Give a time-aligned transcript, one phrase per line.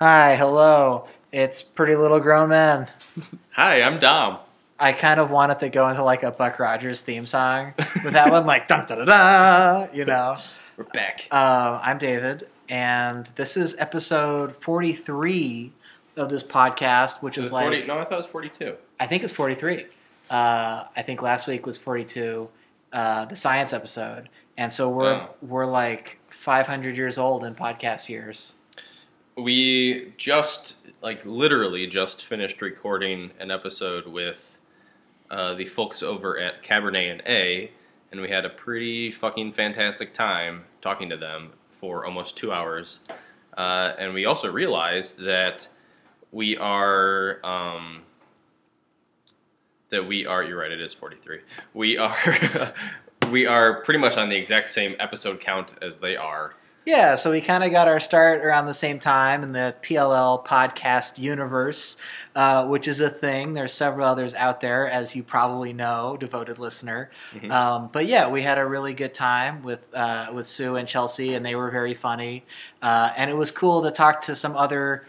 [0.00, 1.06] Hi, hello.
[1.32, 2.88] It's Pretty Little Grown Men.
[3.52, 4.38] Hi, I'm Dom.
[4.78, 8.32] I kind of wanted to go into like a Buck Rogers theme song with that
[8.32, 10.38] one, like dun da da da, you know.
[10.78, 11.28] We're back.
[11.30, 15.70] Um, I'm David, and this is episode 43
[16.16, 17.86] of this podcast, which Is is like 40?
[17.86, 18.74] No, I thought it was 42.
[18.98, 19.84] I think it's 43.
[20.30, 22.48] Uh, I think last week was 42,
[22.94, 25.34] uh, the science episode, and so we're Oh.
[25.42, 28.54] we're like 500 years old in podcast years.
[29.40, 34.58] We just, like, literally just finished recording an episode with
[35.30, 37.70] uh, the folks over at Cabernet and A,
[38.12, 42.98] and we had a pretty fucking fantastic time talking to them for almost two hours.
[43.56, 45.66] Uh, and we also realized that
[46.32, 47.40] we are.
[47.42, 48.02] Um,
[49.88, 50.42] that we are.
[50.42, 50.70] You're right.
[50.70, 51.40] It is 43.
[51.72, 52.74] We are.
[53.30, 56.56] we are pretty much on the exact same episode count as they are.
[56.86, 60.44] Yeah, so we kind of got our start around the same time in the PLL
[60.44, 61.98] podcast universe,
[62.34, 63.52] uh, which is a thing.
[63.52, 67.10] There's several others out there, as you probably know, devoted listener.
[67.34, 67.50] Mhm.
[67.52, 71.34] Um, but yeah, we had a really good time with uh, with Sue and Chelsea,
[71.34, 72.44] and they were very funny.
[72.80, 75.06] Uh, and it was cool to talk to some other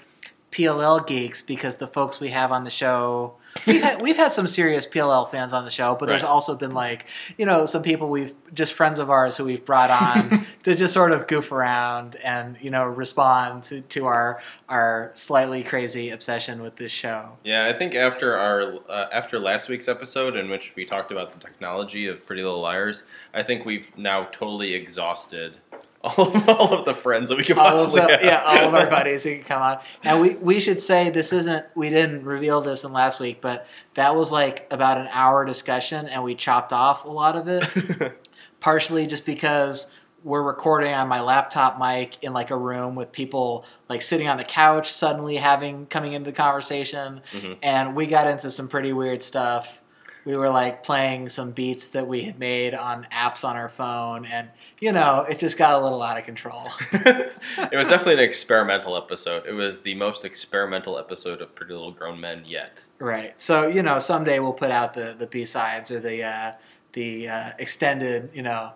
[0.51, 3.33] PLL geeks because the folks we have on the show.
[3.67, 6.29] We've had, we've had some serious PLL fans on the show, but there's Right.
[6.29, 7.05] also been like,
[7.37, 10.93] you know, some people we've just friends of ours who we've brought on to just
[10.93, 16.61] sort of goof around and you know respond to, to our our slightly crazy obsession
[16.61, 17.29] with this show.
[17.43, 21.33] Yeah, I think after our uh, after last week's episode in which we talked about
[21.33, 25.55] the technology of Pretty Little Liars, I think we've now totally exhausted
[26.17, 28.23] all of, all of the friends that we could All possibly the, have.
[28.23, 29.79] yeah, all of our buddies who could come on.
[30.03, 33.67] And we we should say this isn't we didn't reveal this in last week, but
[33.93, 38.17] that was like about an hour discussion and we chopped off a lot of it.
[38.59, 39.91] partially just because
[40.23, 44.37] we're recording on my laptop mic in like a room with people like sitting on
[44.37, 47.57] the couch suddenly having coming into the conversation Mhm.
[47.63, 49.80] and we got into some pretty weird stuff
[50.25, 54.25] we were like playing some beats that we had made on apps on our phone
[54.25, 54.49] and
[54.79, 58.95] you know it just got a little out of control it was definitely an experimental
[58.95, 59.45] episode.
[59.47, 62.83] It was the most experimental episode of Pretty Little Grown Men yet.
[62.99, 66.51] right so you know someday we'll put out the the b-sides or the uh
[66.93, 68.71] the uh, extended you know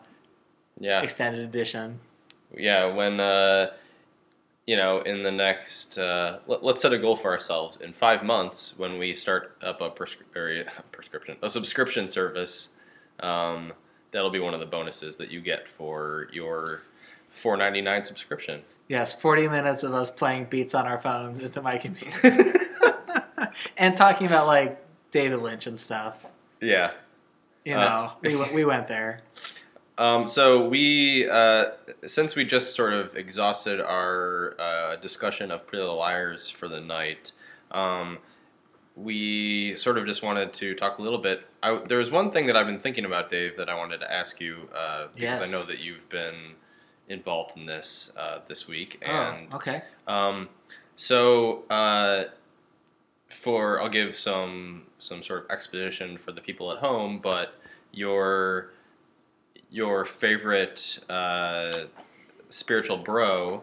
[0.79, 1.99] Yeah, extended edition
[2.57, 2.85] yeah.
[2.93, 3.71] When uh,
[4.67, 7.77] you know, in the next, uh, let, let's set a goal for ourselves.
[7.81, 12.69] In five months, when we start up a prescri- a prescription, a subscription service,
[13.19, 13.73] um,
[14.11, 16.81] that'll be one of the bonuses that you get for your
[17.29, 18.61] four ninety nine subscription.
[18.87, 22.53] Yes, 40 minutes of us playing beats on our phones into my computer.
[23.77, 26.23] and talking about like David Lynch and stuff.
[26.61, 26.91] Yeah.
[27.63, 29.21] You know, Uh, we, we went there.
[29.97, 31.67] Um, so we, uh,
[32.05, 36.81] since we just sort of exhausted our uh, discussion of Pretty Little Liars for the
[36.81, 37.31] night,
[37.71, 38.17] um,
[38.97, 41.45] we sort of just wanted to talk a little bit.
[41.63, 44.11] I, there was one thing that I've been thinking about, Dave, that I wanted to
[44.11, 46.53] ask you uh, because I know that you've been
[47.07, 49.83] involved in this uh, this week, Oh, okay.
[50.07, 50.49] um,
[50.95, 52.25] so uh,
[53.29, 57.53] for I'll give some some sort of exposition for the people at home, but
[57.91, 58.71] your
[59.75, 61.83] your favorite uh,
[62.47, 63.61] spiritual bro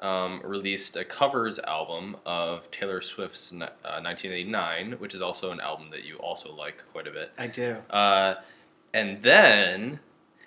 [0.00, 3.56] um, released a covers album of Taylor Swift's uh,
[4.02, 7.32] 1989, which is also an album that you also like quite a bit.
[7.38, 7.76] I do.
[7.88, 8.34] Uh,
[8.92, 9.98] and then,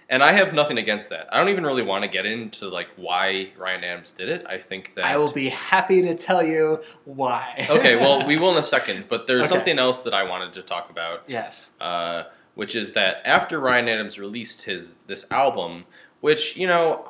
[0.10, 1.28] and I have nothing against that.
[1.34, 4.46] I don't even really want to get into like why Ryan Adams did it.
[4.48, 7.66] I think that I will be happy to tell you why.
[7.68, 9.50] okay, well, we will in a second, but there's Okay.
[9.56, 11.72] something else that I wanted to talk about, yes.
[11.82, 12.24] uh,
[12.57, 15.85] which is that after Ryan Adams released his this album,
[16.22, 17.07] which you know,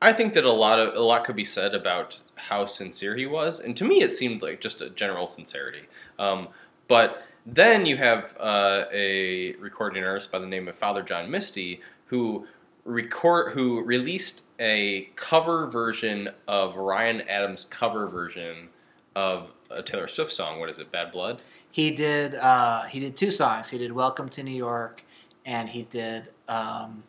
[0.00, 3.26] I think that a lot of a lot could be said about how sincere he
[3.26, 5.88] was, and to me, it seemed like just a general sincerity.
[6.16, 6.46] Um,
[6.86, 11.80] but then you have uh, a recording artist by the name of Father John Misty
[12.06, 12.46] who
[12.84, 18.68] record who released a cover version of Ryan Adams' cover version
[19.16, 20.60] of a Taylor Swift song.
[20.60, 20.92] What is it?
[20.92, 21.42] Bad Blood.
[21.70, 23.70] He did uh, he did two songs.
[23.70, 25.04] He did Welcome to New York
[25.44, 27.02] and he did um,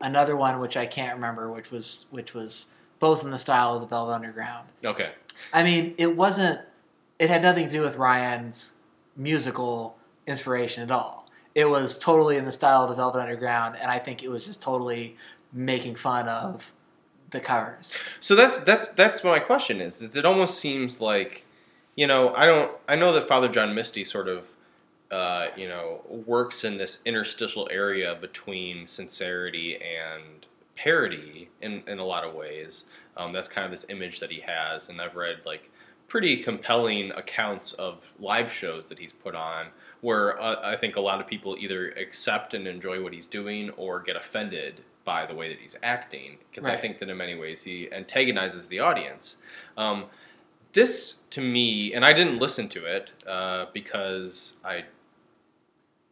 [0.00, 2.66] another one which I can't remember which was which was
[3.00, 4.68] both in the style of the Velvet Underground.
[4.84, 5.12] Okay.
[5.52, 6.60] I mean, it wasn't.
[7.18, 8.74] It had nothing to do with Ryan's
[9.16, 9.96] musical
[10.26, 11.28] inspiration at all.
[11.54, 14.44] It was totally in the style of the Velvet Underground, and I think it was
[14.44, 15.16] just totally
[15.52, 16.72] making fun of
[17.30, 17.98] the covers.
[18.20, 20.00] So that's that's that's what my question is.
[20.00, 21.44] Is it almost seems like,
[21.98, 24.48] you know, I don't I know that Father John Misty sort of
[25.10, 30.46] uh, you know, works in this interstitial area between sincerity and
[30.76, 32.84] parody in, in a lot of ways.
[33.16, 35.70] Um, that's kind of this image that he has, and I've read like
[36.06, 39.66] pretty compelling accounts of live shows that he's put on
[40.00, 43.70] where uh, I think a lot of people either accept and enjoy what he's doing
[43.70, 46.78] or get offended by the way that he's acting because Right.
[46.78, 49.36] I think that in many ways he antagonizes the audience.
[49.76, 50.04] Um,
[50.72, 54.84] this to me, and I didn't listen to it uh, because I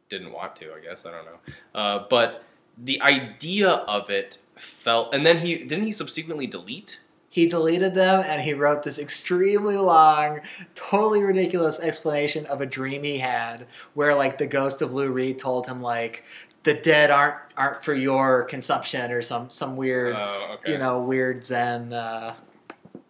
[0.09, 0.73] didn't want to.
[0.73, 2.45] I guess I don't know, uh, but
[2.79, 7.01] the idea of it felt, and then he didn't he subsequently delete.
[7.29, 10.41] He deleted them and he wrote this extremely long,
[10.75, 15.39] totally ridiculous explanation of a dream he had where like the ghost of Lou Reed
[15.39, 16.25] told him like
[16.63, 20.73] the dead aren't aren't for your consumption or some some weird Oh, okay.
[20.73, 22.35] you know weird Zen uh,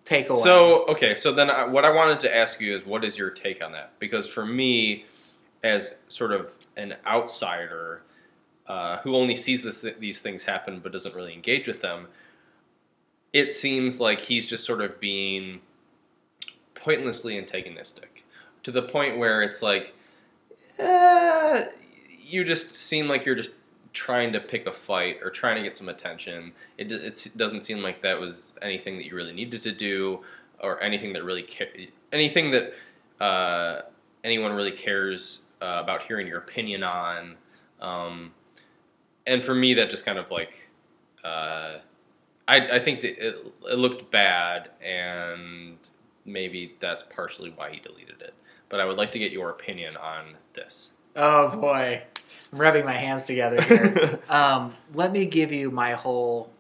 [0.07, 0.43] takeaway.
[0.43, 3.31] So okay, so then I, what I wanted to ask you is, what is your
[3.31, 3.93] take on that?
[3.99, 5.05] Because for me,
[5.63, 8.03] as sort of an outsider
[8.67, 12.07] uh, who only sees this, these things happen but doesn't really engage with them,
[13.33, 15.61] it seems like he's just sort of being
[16.75, 18.25] pointlessly antagonistic
[18.63, 19.95] to the point where it's like,
[20.79, 21.65] eh,
[22.21, 23.53] you just seem like you're just
[23.97, 26.53] trying to pick a fight or trying to get some attention.
[26.77, 30.21] It, it doesn't seem like that was anything that you really needed to do
[30.61, 32.75] or anything that really ca- anything that
[33.25, 33.83] uh,
[34.23, 37.37] anyone really cares uh, about hearing your opinion on.
[37.81, 38.33] Um,
[39.27, 40.69] and for me, that just kind of like
[41.25, 41.79] uh,
[42.47, 45.79] I, I think it, it looked bad, and
[46.27, 48.35] maybe that's partially why he deleted it.
[48.69, 50.91] But I would like to get your opinion on this.
[51.17, 52.03] Oh boy,
[52.53, 54.21] I'm rubbing my hands together here.
[54.29, 56.51] um, let me give you my whole.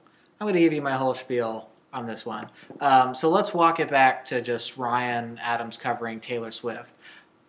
[0.40, 2.48] I'm going to give you my whole spiel on this one.
[2.80, 6.92] Um, so let's walk it back to just Ryan Adams covering Taylor Swift.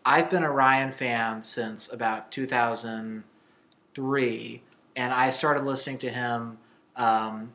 [0.06, 4.63] I've been a Ryan fan since about 2003,
[4.95, 6.57] and I started listening to him.
[6.95, 7.51] Um,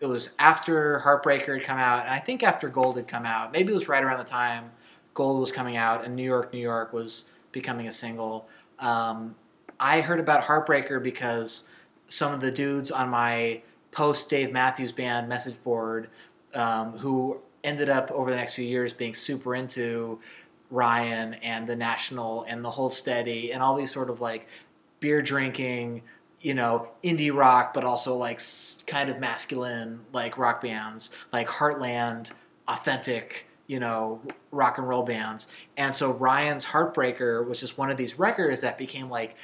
[0.00, 3.50] it was after Heartbreaker had come out, and I think after Gold had come out.
[3.50, 4.72] Maybe it was right around the time
[5.14, 8.46] Gold was coming out, and New York, New York was becoming a single.
[8.78, 9.34] Um,
[9.78, 11.68] I heard about Heartbreaker because
[12.08, 16.08] some of the dudes on my post Dave Matthews Band message board,
[16.54, 20.20] um, who ended up over the next few years being super into
[20.70, 24.46] Ryan and the National and the Hold Steady and all these sort of like
[25.00, 26.02] beer drinking,
[26.40, 28.40] you know, indie rock, but also like
[28.86, 32.30] kind of masculine like rock bands, like Heartland,
[32.68, 34.20] authentic, you know,
[34.50, 35.46] rock and roll bands.
[35.76, 39.36] And so Ryan's Heartbreaker was just one of these records that became like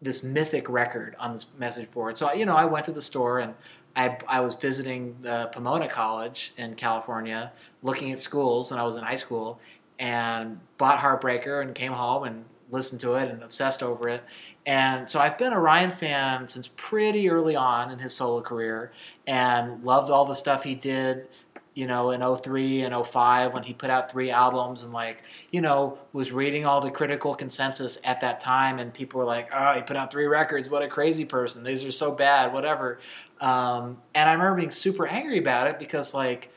[0.00, 2.18] this mythic record on this message board.
[2.18, 3.54] So you know, I went to the store and
[3.96, 7.52] I, I was visiting the Pomona College in California,
[7.82, 9.60] looking at schools when I was in high school,
[9.98, 14.24] and bought Heartbreaker and came home and listened to it and obsessed over it.
[14.66, 18.90] And so I've been a Ryan fan since pretty early on in his solo career,
[19.26, 21.28] and loved all the stuff he did.
[21.74, 25.60] You know, in 03 and 05 when he put out three albums and like, you
[25.60, 29.72] know, was reading all the critical consensus at that time and people were like, oh,
[29.72, 30.70] he put out three records.
[30.70, 31.64] What a crazy person.
[31.64, 33.00] These are so bad, whatever.
[33.40, 36.50] Um, and I remember being super angry about it because like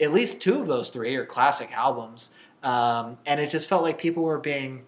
[0.00, 2.30] at least two of those three are classic albums.
[2.62, 4.84] Um, and it just felt like people were being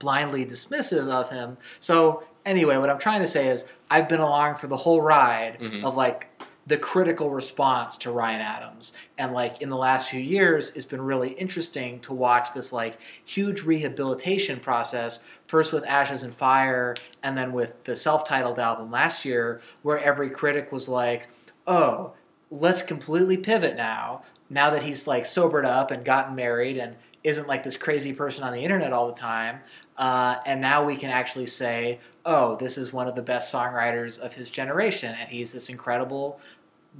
[0.00, 1.56] blindly dismissive of him.
[1.78, 5.58] So anyway, what I'm trying to say is I've been along for the whole ride
[5.60, 5.84] Mhm.
[5.84, 6.26] of like
[6.66, 8.92] the critical response to Ryan Adams.
[9.18, 12.98] And like in the last few years, it's been really interesting to watch this like
[13.24, 18.90] huge rehabilitation process, first with Ashes and Fire, and then with the self titled album
[18.90, 21.28] last year, where every critic was like,
[21.66, 22.12] oh,
[22.50, 24.22] let's completely pivot now.
[24.48, 28.44] Now that he's like sobered up and gotten married and isn't like this crazy person
[28.44, 29.60] on the internet all the time.
[29.96, 34.18] Uh, and now we can actually say, oh, this is one of the best songwriters
[34.18, 36.40] of his generation, and he's this incredible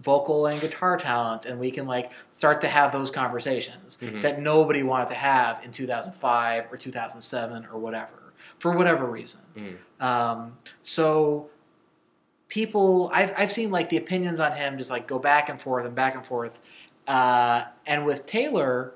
[0.03, 4.23] vocal and guitar talent, and we can like start to have those conversations Mhm.
[4.23, 9.41] that nobody wanted to have in 2005 or 2007 or whatever, for whatever reason.
[9.57, 9.77] Mhm.
[10.05, 11.49] Um, so
[12.49, 15.87] people, I've, I've seen like the opinions on him just like go back and forth
[15.87, 16.61] and back and forth.
[17.07, 18.95] Uh, and with Taylor,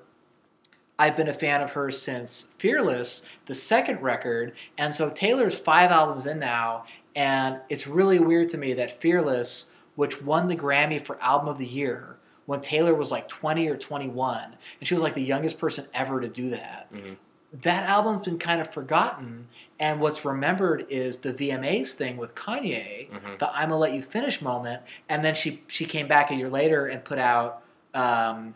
[0.99, 4.53] I've been a fan of hers since Fearless, the second record.
[4.77, 6.85] And so Taylor's five albums in now.
[7.15, 11.59] And it's really weird to me that Fearless, which won the Grammy for Album of
[11.59, 15.59] the Year, when Taylor was like 20 or 21, and she was like the youngest
[15.59, 17.17] person ever to do that Mhm.
[17.63, 23.11] that album's been kind of forgotten, and what's remembered is the VMAs thing with Kanye,
[23.11, 23.39] Mhm.
[23.39, 26.49] the "I'm gonna let you finish" moment, and then she she came back a year
[26.49, 27.63] later and put out
[27.95, 28.55] um,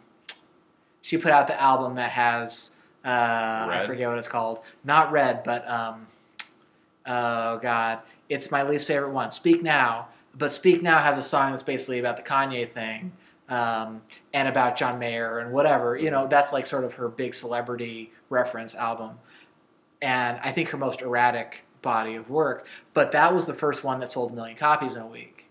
[1.03, 2.71] she put out the album that has
[3.05, 6.07] uh, I forget what it's called, not Red, but um,
[7.07, 9.31] oh god, it's my least favorite one.
[9.31, 10.09] Speak Now.
[10.37, 13.13] but Speak Now has a song that's basically about the Kanye thing
[13.49, 15.97] um, and about John Mayer and whatever.
[15.97, 19.19] You know, that's like sort of her big celebrity reference album.
[20.01, 22.67] And I think her most erratic body of work.
[22.95, 25.42] But that was the first one that sold a million copies in a week.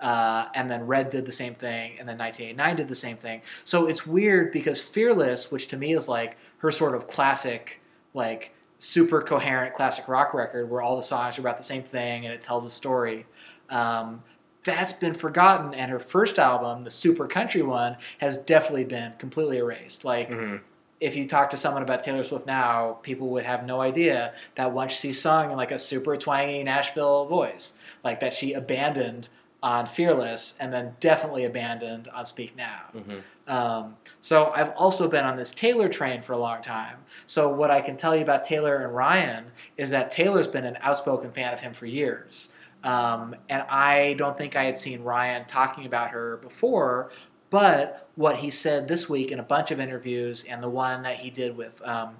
[0.00, 3.42] Uh, and then Red did the same thing, and then 1989 did the same thing.
[3.64, 7.80] So it's weird because Fearless, which to me is like her sort of classic,
[8.14, 12.24] like super coherent classic rock record where all the songs are about the same thing
[12.24, 13.26] and it tells a story.
[13.70, 14.22] Um,
[14.62, 19.58] that's been forgotten, and her first album, the super country one, has definitely been completely
[19.58, 20.04] erased.
[20.04, 20.56] Like, hmm
[21.00, 24.72] if you talk to someone about Taylor Swift now, people would have no idea that
[24.72, 29.28] once she sung in like a super twangy Nashville voice, like that she abandoned
[29.62, 32.82] on Fearless and then definitely abandoned on Speak Now.
[32.92, 36.96] hmm Um, so I've also been on this Taylor train for a long time.
[37.26, 39.46] So what I can tell you about Taylor and Ryan
[39.76, 42.50] is that Taylor's been an outspoken fan of him for years.
[42.84, 47.10] Um, and I don't think I had seen Ryan talking about her before,
[47.50, 51.16] but what he said this week in a bunch of interviews and the one that
[51.16, 52.16] he did with um,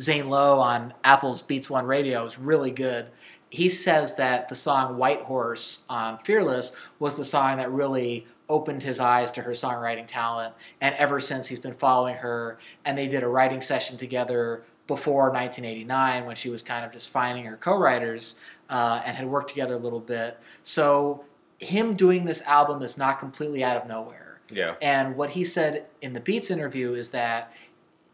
[0.00, 3.06] Zane Lowe on Apple's Beats One Radio is really good.
[3.50, 8.82] He says that the song White Horse on Fearless was the song that really opened
[8.82, 10.54] his eyes to her songwriting talent.
[10.80, 15.30] And ever since he's been following her, and they did a writing session together before
[15.30, 18.36] 1989 when she was kind of just finding her co writers
[18.68, 20.38] uh, and had worked together a little bit.
[20.62, 21.24] So,
[21.58, 24.40] him doing this album is not completely out of nowhere.
[24.50, 24.74] Yeah.
[24.82, 27.52] And what he said in the Beats interview is that,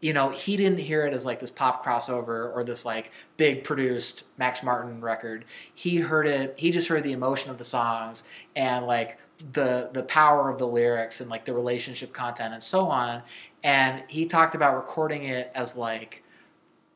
[0.01, 3.63] you know, he didn't hear it as like this pop crossover or this like big
[3.63, 5.45] produced Max Martin record.
[5.73, 8.23] He heard it, he just heard the emotion of the songs
[8.55, 9.19] and like
[9.53, 13.21] the the power of the lyrics and like the relationship content and so on.
[13.63, 16.23] And he talked about recording it as like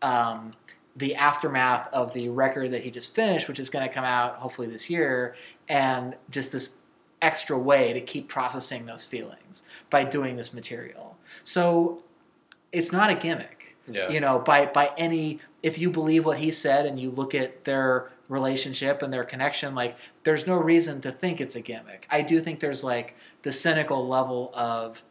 [0.01, 0.53] um,
[0.95, 4.37] the aftermath of the record that he just finished, which is going to come out
[4.37, 5.35] hopefully this year,
[5.69, 6.77] and just this
[7.21, 11.17] extra way to keep processing those feelings by doing this material.
[11.43, 12.03] So
[12.75, 13.75] it's not a gimmick.
[13.87, 14.09] Yeah.
[14.09, 17.63] You know, by by any if you believe what he said and you look at
[17.65, 22.07] their relationship and their connection, like there's no reason to think it's a gimmick.
[22.09, 25.03] I do think there's like the cynical level of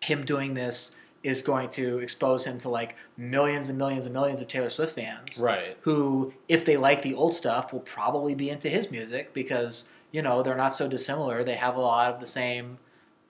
[0.00, 4.40] him doing this is going to expose him to like millions and millions and millions
[4.40, 5.76] of Taylor Swift fans Right.
[5.82, 10.20] who, if they like the old stuff, will probably be into his music because you
[10.20, 11.44] know they're not so dissimilar.
[11.44, 12.78] They have a lot of the same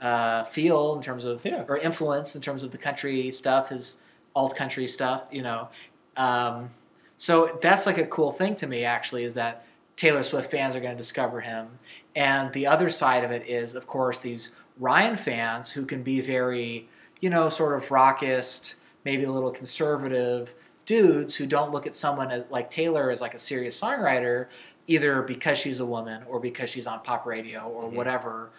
[0.02, 1.64] uh, feel in terms of Yeah.
[1.68, 3.98] or influence in terms of the country stuff, his
[4.34, 5.22] alt country stuff.
[5.30, 5.68] You know,
[6.16, 6.70] um,
[7.16, 9.64] so that's like a cool thing to me actually is that
[9.96, 11.68] Taylor Swift fans are going to discover him,
[12.16, 16.20] and the other side of it is, of course, these Ryan fans who can be
[16.20, 16.88] very
[17.20, 20.52] you know sort of rockist, maybe a little conservative
[20.86, 24.46] dudes who don't look at someone like Taylor as like a serious songwriter,
[24.88, 27.92] either because she's a woman or because she's on pop radio or Mhm.
[27.94, 28.50] whatever.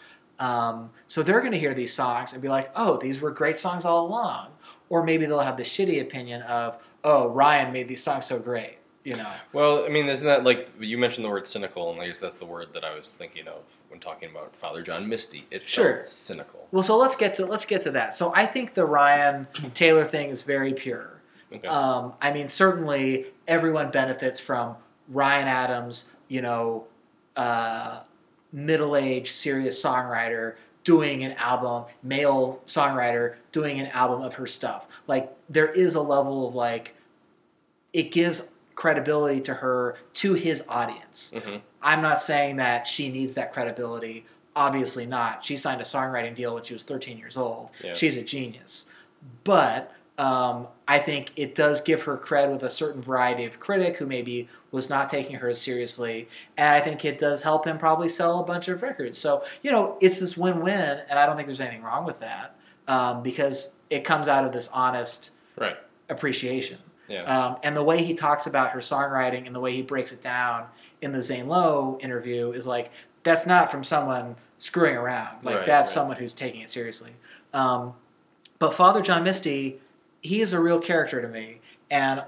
[0.44, 3.58] Um, so they're going to hear these songs and be like, "Oh, these were great
[3.60, 4.48] songs all along,"
[4.90, 8.78] or maybe they'll have the shitty opinion of, "Oh, Ryan made these songs so great,"
[9.06, 9.32] you know.
[9.54, 12.36] Well, I mean, isn't that like you mentioned the word cynical, and I guess that's
[12.36, 15.48] the word that I was thinking of when talking about Father John Misty.
[15.50, 16.02] It Sure.
[16.04, 16.68] cynical.
[16.72, 18.18] Well, so let's get to let's get to that.
[18.18, 21.22] So I think the Ryan Taylor thing is very pure.
[21.54, 21.68] Okay.
[21.68, 24.76] Um, I mean, certainly everyone benefits from
[25.08, 26.88] Ryan Adams, you know,
[27.38, 28.00] uh,
[28.54, 34.88] middle-aged, serious songwriter doing an album, male songwriter doing an album of her stuff.
[35.08, 36.96] Like there is a level of like,
[37.92, 41.34] it gives credibility to her to his audience.
[41.36, 44.26] hmm I'm not saying that she needs that credibility.
[44.56, 45.44] Obviously not.
[45.44, 47.70] She signed a songwriting deal when she was 13 years old.
[47.84, 47.94] Yeah.
[47.94, 48.86] She's a genius.
[49.44, 53.98] But um, I think it does give her cred with a certain variety of critic
[53.98, 56.28] who maybe was not taking her as seriously.
[56.58, 59.18] And I think it does help him probably sell a bunch of records.
[59.18, 61.00] So, you know, it's this win win.
[61.10, 62.56] And I don't think there's anything wrong with that
[62.88, 65.78] um, because it comes out of this honest Right.
[66.10, 66.78] appreciation.
[67.08, 67.24] Yeah.
[67.24, 70.22] Um, and the way he talks about her songwriting and the way he breaks it
[70.22, 70.66] down
[71.02, 72.92] in the Zane Lowe interview is like
[73.24, 75.44] that's not from someone screwing around.
[75.44, 75.94] Like Right, that's right.
[75.94, 77.12] someone who's taking it seriously.
[77.54, 77.94] Um,
[78.60, 79.80] but Father John Misty,
[80.24, 81.60] he is a real character to me,
[81.92, 82.24] and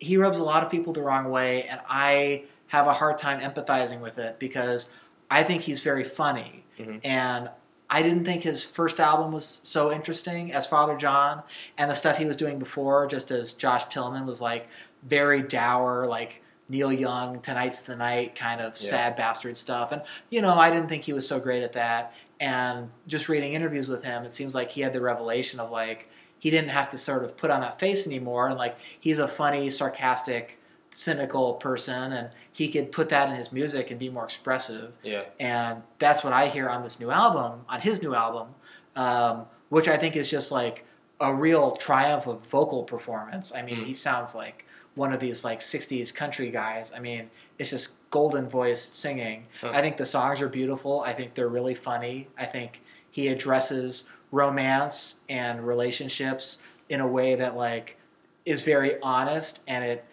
[0.00, 3.40] he rubs a lot of people the wrong way, and I have a hard time
[3.40, 4.88] empathizing with it because
[5.30, 7.00] I think he's very funny, Mhm.
[7.04, 7.50] and
[7.90, 11.42] I didn't think his first album was so interesting as Father John,
[11.76, 14.68] and the stuff he was doing before, just as Josh Tillman, was like
[15.04, 18.90] very dour, like Neil Young, Tonight's the Night kind of Yeah.
[18.90, 19.90] sad bastard stuff.
[19.92, 22.12] And, you know, I didn't think he was so great at that.
[22.40, 26.10] And just reading interviews with him, it seems like he had the revelation of like,
[26.38, 28.48] he didn't have to sort of put on that face anymore.
[28.48, 30.58] And like, he's a funny, sarcastic,
[30.94, 34.92] cynical person, and he could put that in his music and be more expressive.
[35.02, 35.24] Yeah.
[35.38, 38.48] And that's what I hear on this new album, on his new album,
[38.96, 40.84] um, which I think is just like
[41.20, 43.52] a real triumph of vocal performance.
[43.54, 43.86] I mean, Mm.
[43.86, 44.64] he sounds like
[44.94, 46.90] one of these like 60s country guys.
[46.94, 49.46] I mean, it's just golden voiced singing.
[49.60, 49.70] Huh.
[49.72, 51.00] I think the songs are beautiful.
[51.02, 52.28] I think they're really funny.
[52.38, 56.58] I think he addresses romance and relationships
[56.88, 57.96] in a way that like
[58.44, 60.04] is very honest and it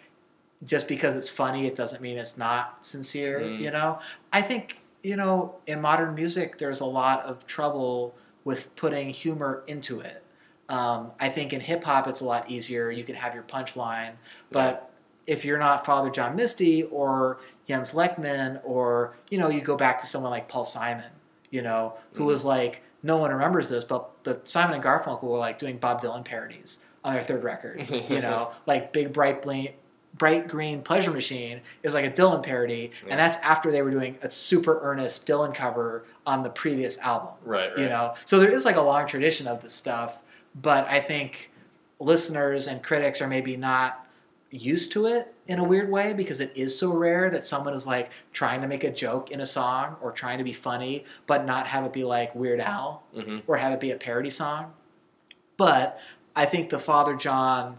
[0.65, 3.59] just because it's funny it doesn't mean it's not sincere, Mm.
[3.59, 3.99] you know?
[4.33, 9.63] I think, you know, in modern music there's a lot of trouble with putting humor
[9.67, 10.23] into it.
[10.69, 12.89] Um, I think in hip hop it's a lot easier.
[12.89, 14.13] You can have your punchline,
[14.51, 14.91] but
[15.27, 19.99] if you're not Father John Misty or Jens Lekman, or you know, you go back
[19.99, 21.11] to someone like Paul Simon,
[21.51, 22.27] you know, who Mhm.
[22.27, 26.01] was like, no one remembers this, but but Simon and Garfunkel were like doing Bob
[26.01, 29.73] Dylan parodies on their third record, you know, like Big Bright Ble-
[30.15, 33.11] Bright Green Pleasure Machine is like a Dylan parody, Yeah.
[33.11, 37.33] and that's after they were doing a super earnest Dylan cover on the previous album
[37.43, 37.69] Right.
[37.69, 37.79] Right.
[37.79, 40.17] you know so there is like a long tradition of this stuff
[40.55, 41.51] but i think
[41.99, 44.04] listeners and critics are maybe not
[44.51, 47.85] used to it in a weird way because it is so rare that someone is
[47.85, 51.45] like trying to make a joke in a song or trying to be funny but
[51.45, 54.71] not have it be like weird al hmm or have it be a parody song.
[55.57, 55.99] But
[56.35, 57.77] i think the father john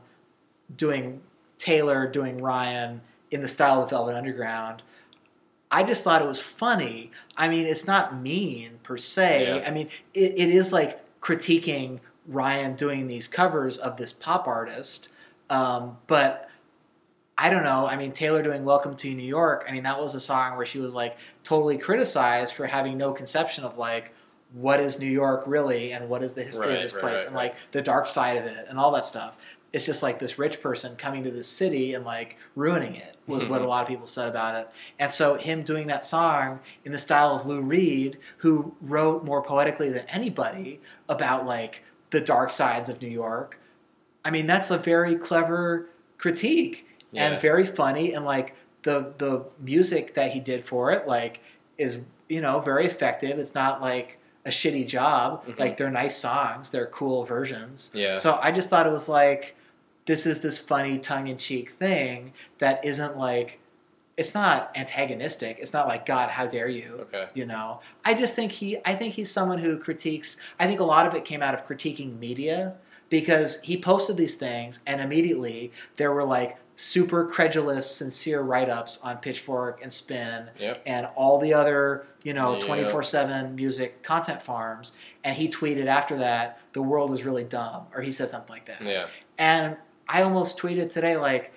[0.76, 1.20] doing
[1.58, 4.82] taylor doing ryan in the style of velvet underground
[5.70, 7.10] i just thought it was funny.
[7.36, 9.60] I mean it's not mean per se.
[9.60, 9.68] Yeah.
[9.68, 15.08] i mean it, it is like critiquing ryan doing these covers of this pop artist
[15.48, 16.45] um, but
[17.38, 17.86] I don't know.
[17.86, 20.66] I mean, Taylor doing "Welcome to New York." I mean, that was a song where
[20.66, 24.14] she was like totally criticized for having no conception of like
[24.52, 27.18] what is New York really and what is the history Right, of this right, place
[27.18, 29.34] right, and like the dark side of it and all that stuff.
[29.72, 33.44] It's just like this rich person coming to this city and like ruining it was
[33.46, 34.68] what a lot of people said about it.
[34.98, 39.42] And so him doing that song in the style of Lou Reed, who wrote more
[39.42, 43.60] poetically than anybody about like the dark sides of New York.
[44.24, 46.85] I mean, that's a very clever critique
[47.16, 47.32] Yeah.
[47.32, 51.40] and very funny and like the the music that he did for it like
[51.78, 51.98] is
[52.28, 55.58] you know very effective it's not like a shitty job Mhm.
[55.58, 58.16] like they're nice songs they're cool versions Yeah.
[58.16, 59.56] so i just thought it was like
[60.04, 63.58] this is this funny tongue-in-cheek thing that isn't like
[64.16, 67.26] it's not antagonistic it's not like god how dare you Okay.
[67.34, 70.84] you know i just think he i think he's someone who critiques i think a
[70.84, 72.74] lot of it came out of critiquing media
[73.10, 79.16] because he posted these things and immediately there were like super credulous sincere write-ups on
[79.16, 80.82] pitchfork and spin Yep.
[80.86, 82.66] and all the other you know Yeah.
[82.66, 84.92] 24-7 music content farms
[85.24, 88.66] and he tweeted after that the world is really dumb or he said something like
[88.66, 89.06] that Yeah.
[89.38, 89.76] and
[90.08, 91.52] I almost tweeted today, like,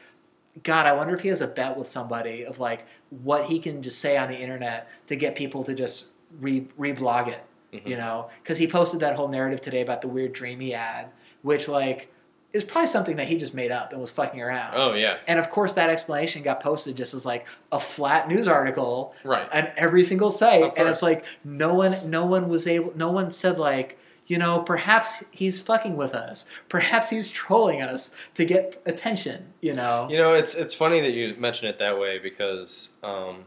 [0.64, 3.84] God, I wonder if he has a bet with somebody of like what he can
[3.84, 6.08] just say on the internet to get people to just
[6.40, 7.88] re reblog it, Mhm.
[7.88, 8.30] you know?
[8.42, 11.10] Because he posted that whole narrative today about the weird dream he had,
[11.44, 12.12] which like
[12.52, 14.74] is probably something that he just made up and was fucking around.
[14.76, 15.18] Oh yeah.
[15.28, 19.48] And of course, that explanation got posted just as like a flat news article Right.
[19.54, 23.32] on every single site, and it's like no one, no one was able, no one
[23.32, 28.82] said like, you know, perhaps he's fucking with us, perhaps he's trolling us to get
[28.86, 30.08] attention, you know.
[30.10, 33.46] You know, it's it's funny that you mention it that way because um,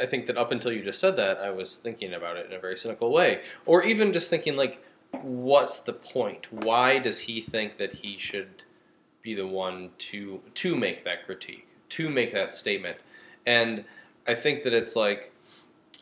[0.00, 2.52] I think that up until you just said that, I was thinking about it in
[2.52, 4.80] a very cynical way, or even just thinking like,
[5.22, 6.52] what's the point?
[6.52, 8.62] Why does he think that he should
[9.22, 12.98] be the one to to make that critique, to make that statement?
[13.46, 13.84] And
[14.26, 15.32] I think that it's like,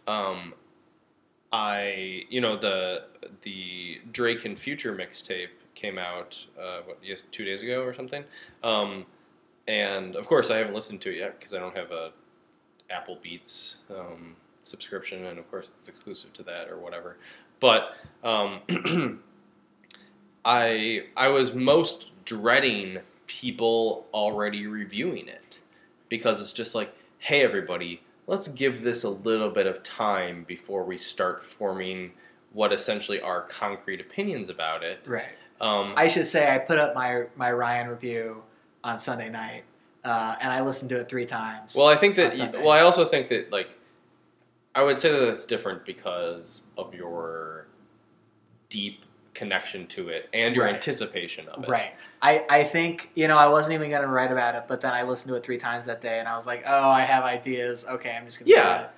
[0.07, 0.55] um,
[1.53, 3.05] I you know the
[3.43, 8.25] the Drake and Future mixtape came out uh, what yes two days ago or something,
[8.63, 9.07] um,
[9.67, 12.11] and of course I haven't listened to it yet because I don't have a
[12.91, 17.17] Apple Beats um, subscription, and of course it's exclusive to that or whatever.
[17.61, 17.95] But
[18.25, 18.61] um,
[20.45, 25.59] I I was most dreading people already reviewing it
[26.09, 30.85] because it's just like, hey everybody, let's give this a little bit of time before
[30.85, 32.13] we start forming
[32.53, 35.01] what essentially are concrete opinions about it.
[35.07, 35.37] Right.
[35.61, 38.43] Um, I should say I put up my my Ryan review
[38.85, 39.65] on Sunday night,
[40.05, 41.75] uh, and I listened to it three times.
[41.75, 42.39] well, I think that.
[42.53, 43.71] Well, I also think that like,
[44.79, 47.67] I would say that it's different because of your
[48.69, 49.01] deep
[49.35, 50.75] connection to it and your Right.
[50.77, 51.69] anticipation of it.
[51.69, 51.97] Right.
[52.23, 54.93] I, I think, you know, I wasn't even going to write about it, but then
[54.95, 57.25] I listened to it three times that day and I was like, oh, I have
[57.25, 57.87] ideas.
[57.91, 58.77] Okay, I'm just going to Yeah.
[58.79, 58.91] do it.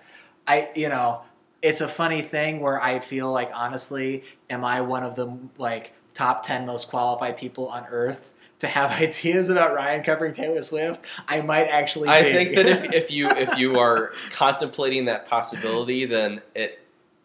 [0.46, 1.22] I, you know,
[1.62, 5.94] it's a funny thing where I feel like, honestly, am I one of the, like,
[6.12, 8.28] top 10 most qualified people on earth
[8.60, 12.08] to have ideas about Ryan covering Taylor Swift, I might actually.
[12.08, 12.32] I be.
[12.32, 16.78] think that if, if you if you are contemplating that possibility, then it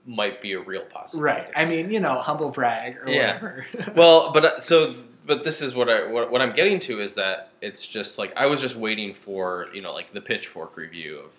[0.08, 1.34] might be a real possibility.
[1.40, 3.34] right, I mean, you know, humble brag or Yeah.
[3.36, 3.66] whatever.
[3.96, 4.96] well, but uh, so
[5.26, 8.32] but this is what I what, what I'm getting to is that it's just like
[8.38, 11.32] I was just waiting for you know like the Pitchfork review of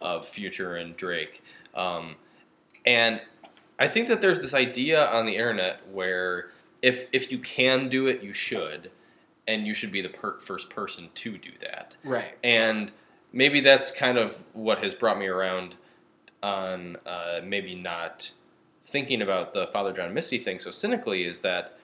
[0.00, 1.42] of Future and Drake,
[1.74, 2.14] um,
[2.86, 3.20] and
[3.78, 6.50] I think that there's this idea on the internet where
[6.82, 8.90] if if you can do it, you should,
[9.48, 11.96] and you should be the per- first person to do that.
[12.04, 12.36] right.
[12.44, 12.92] and
[13.32, 15.74] maybe that's kind of what has brought me around
[16.42, 18.30] on uh, maybe not
[18.86, 21.76] thinking about the Father John Misty thing so cynically is that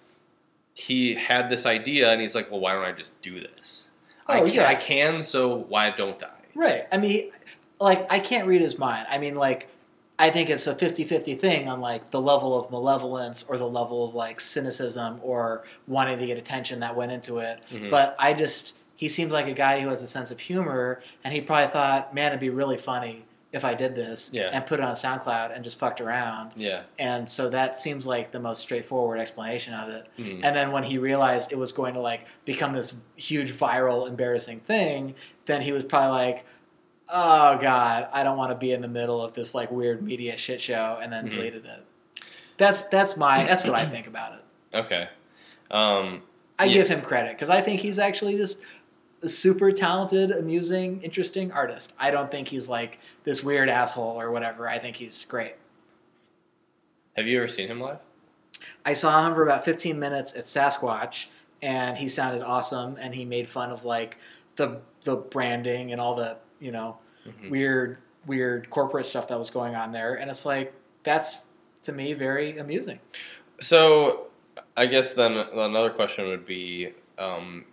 [0.75, 3.83] he had this idea and he's like, well, why don't I just do this?
[4.27, 4.69] I, Oh, can, yeah.
[4.69, 6.31] I can, so why don't I?
[6.55, 6.87] Right.
[6.91, 7.31] I mean,
[7.81, 9.07] like, I can't read his mind.
[9.11, 9.69] I mean, like,
[10.19, 13.67] I think it's a 50 50 thing on, like, the level of malevolence or the
[13.69, 17.59] level of, like, cynicism or wanting to get attention that went into it.
[17.73, 17.91] Mhm.
[17.91, 21.35] But I just, he seems like a guy who has a sense of humor, and
[21.35, 24.51] he probably thought, man, it'd be really funny if I did this Yeah.
[24.53, 26.53] and put it on SoundCloud and just fucked around.
[26.57, 26.83] Yeah.
[26.99, 30.07] And so that seems like the most straightforward explanation of it.
[30.19, 30.41] Mhm.
[30.45, 34.59] And then when he realized it was going to like become this huge viral embarrassing
[34.61, 35.15] thing,
[35.47, 36.45] then he was probably like,
[37.13, 40.37] "Oh god, I don't want to be in the middle of this like weird media
[40.37, 41.31] shit show," and then Mhm.
[41.33, 41.85] deleted it.
[42.57, 44.77] That's that's my that's what I think about it.
[44.77, 45.09] Okay.
[45.71, 46.23] Um,
[46.59, 46.75] I Yeah.
[46.75, 48.61] give him credit because I think he's actually just
[49.23, 51.93] a super talented, amusing, interesting artist.
[51.99, 54.69] I don't think he's like this weird asshole or whatever.
[54.69, 55.55] I think he's great.
[57.17, 57.99] have you ever seen him live?
[58.85, 61.27] I saw him for about 15 minutes at Sasquatch,
[61.63, 62.97] and he sounded awesome.
[63.01, 64.19] And he made fun of like
[64.57, 67.51] the the branding and all the you know Mhm.
[67.51, 70.15] weird weird corporate stuff that was going on there.
[70.15, 71.47] And it's like that's
[71.83, 72.99] to me very amusing.
[73.61, 74.29] So,
[74.77, 77.67] I guess then another question would be: um,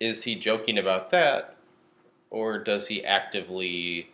[0.00, 1.56] Is he joking about that,
[2.30, 4.10] or does he actively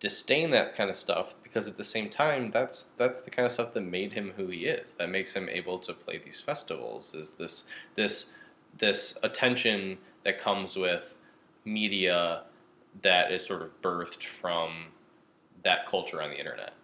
[0.00, 1.34] disdain that kind of stuff?
[1.42, 4.48] Because at the same time, that's that's the kind of stuff that made him who
[4.48, 4.94] he is.
[4.94, 7.14] That makes him able to play these festivals.
[7.14, 8.34] Is this this
[8.76, 11.16] this attention that comes with
[11.64, 12.42] media
[13.00, 14.84] that is sort of birthed from
[15.64, 16.74] that culture on the internet?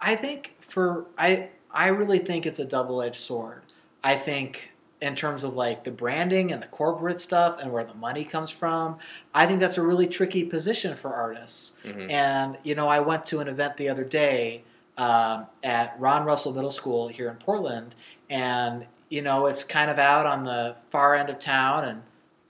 [0.00, 3.62] I think for I I really think it's a double edged sword.
[4.04, 4.70] I think
[5.00, 8.50] in terms of like the branding and the corporate stuff and where the money comes
[8.50, 8.98] from,
[9.34, 11.72] I think that's a really tricky position for artists.
[11.82, 14.62] hmm And you know, I went to an event the other day
[14.98, 17.96] um, at Ron Russell Middle School here in Portland,
[18.30, 22.02] and you know, it's kind of out on the far end of town, and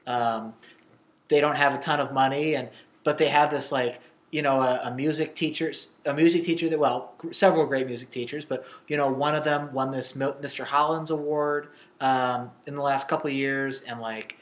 [0.07, 0.55] um,
[1.29, 2.69] they don't have a ton of money, and
[3.05, 5.73] but they have this like you know a, a music teacher,
[6.05, 9.73] a music teacher that well, several great music teachers, but you know, one of them
[9.73, 10.65] won this Mr.
[10.65, 11.69] Holland's Award
[12.01, 14.39] um, in the last couple years, and like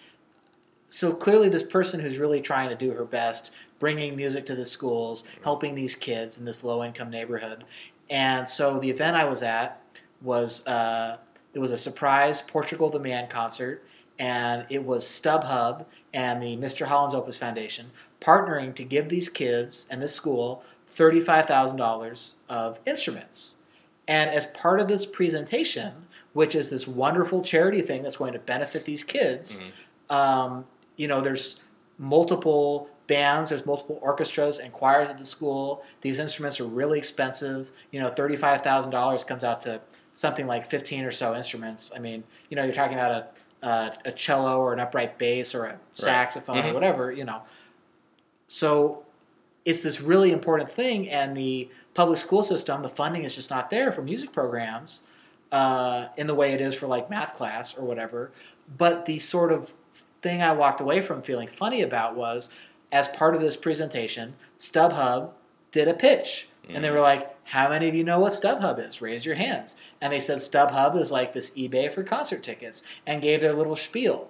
[0.91, 4.65] so clearly this person who's really trying to do her best bringing music to the
[4.65, 7.65] schools helping these kids in this low income neighborhood
[8.11, 9.81] and so the event i was at
[10.21, 11.17] was uh,
[11.55, 13.85] it was a surprise portugal the man concert
[14.21, 19.87] and it was stubhub and the mr holland's opus foundation partnering to give these kids
[19.91, 20.63] and this school
[20.95, 23.57] $35000 of instruments
[24.07, 25.93] and as part of this presentation
[26.33, 30.15] which is this wonderful charity thing that's going to benefit these kids Mhm.
[30.15, 30.65] um,
[30.97, 31.63] you know, there's
[31.99, 35.83] multiple bands, there's multiple orchestras and choirs at the school.
[36.03, 37.71] These instruments are really expensive.
[37.91, 39.81] You know, thirty-five thousand dollars comes out to
[40.15, 41.91] something like fifteen or so instruments.
[41.97, 43.27] I mean, you know, you're talking about a
[43.63, 46.75] a, a cello or an upright bass or a saxophone or Mhm.
[46.75, 47.13] whatever.
[47.13, 47.43] You know,
[48.47, 49.05] so
[49.65, 53.71] it's this really important thing, and the public school system, the funding is just not
[53.71, 55.01] there for music programs
[55.53, 58.31] uh, in the way it is for like math class or whatever.
[58.79, 59.73] But the sort of
[60.23, 62.51] thing I walked away from feeling funny about was
[62.93, 65.31] as part of this presentation, StubHub
[65.73, 66.49] did a pitch.
[66.73, 69.03] And they were like, How many of you know what StubHub is?
[69.03, 69.75] Raise your hands.
[70.01, 73.75] And they said StubHub is like this eBay for concert tickets and gave their little
[73.75, 74.29] spiel.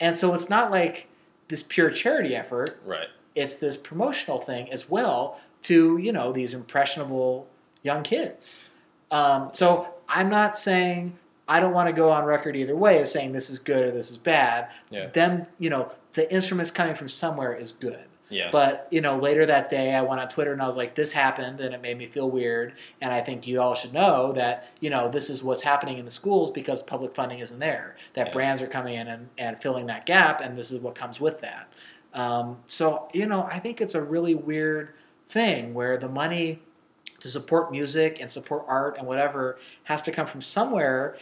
[0.00, 1.08] And so it's not like
[1.48, 3.08] this pure charity effort, Right.
[3.34, 7.46] it's this promotional thing as well to, you know, these impressionable
[7.82, 8.60] young kids.
[9.10, 11.16] Um, so I'm not saying
[11.48, 13.90] I don't want to go on record either way as saying this is good or
[13.92, 14.68] this is bad.
[14.90, 15.06] Yeah.
[15.06, 18.04] Them, you know, the instruments coming from somewhere is good.
[18.32, 18.48] Yeah.
[18.50, 21.12] But you know, later that day, I went on Twitter and I was like, "This
[21.12, 22.74] happened," and it made me feel weird.
[23.00, 26.04] And I think you all should know that you know this is what's happening in
[26.04, 27.96] the schools because public funding isn't there.
[28.14, 28.32] That Yeah.
[28.32, 31.40] brands are coming in and, and filling that gap, and this is what comes with
[31.42, 31.72] that.
[32.14, 34.94] Um, so you know, I think it's a really weird
[35.28, 36.60] thing where the money
[37.20, 41.16] to support music and support art and whatever has to come from somewhere.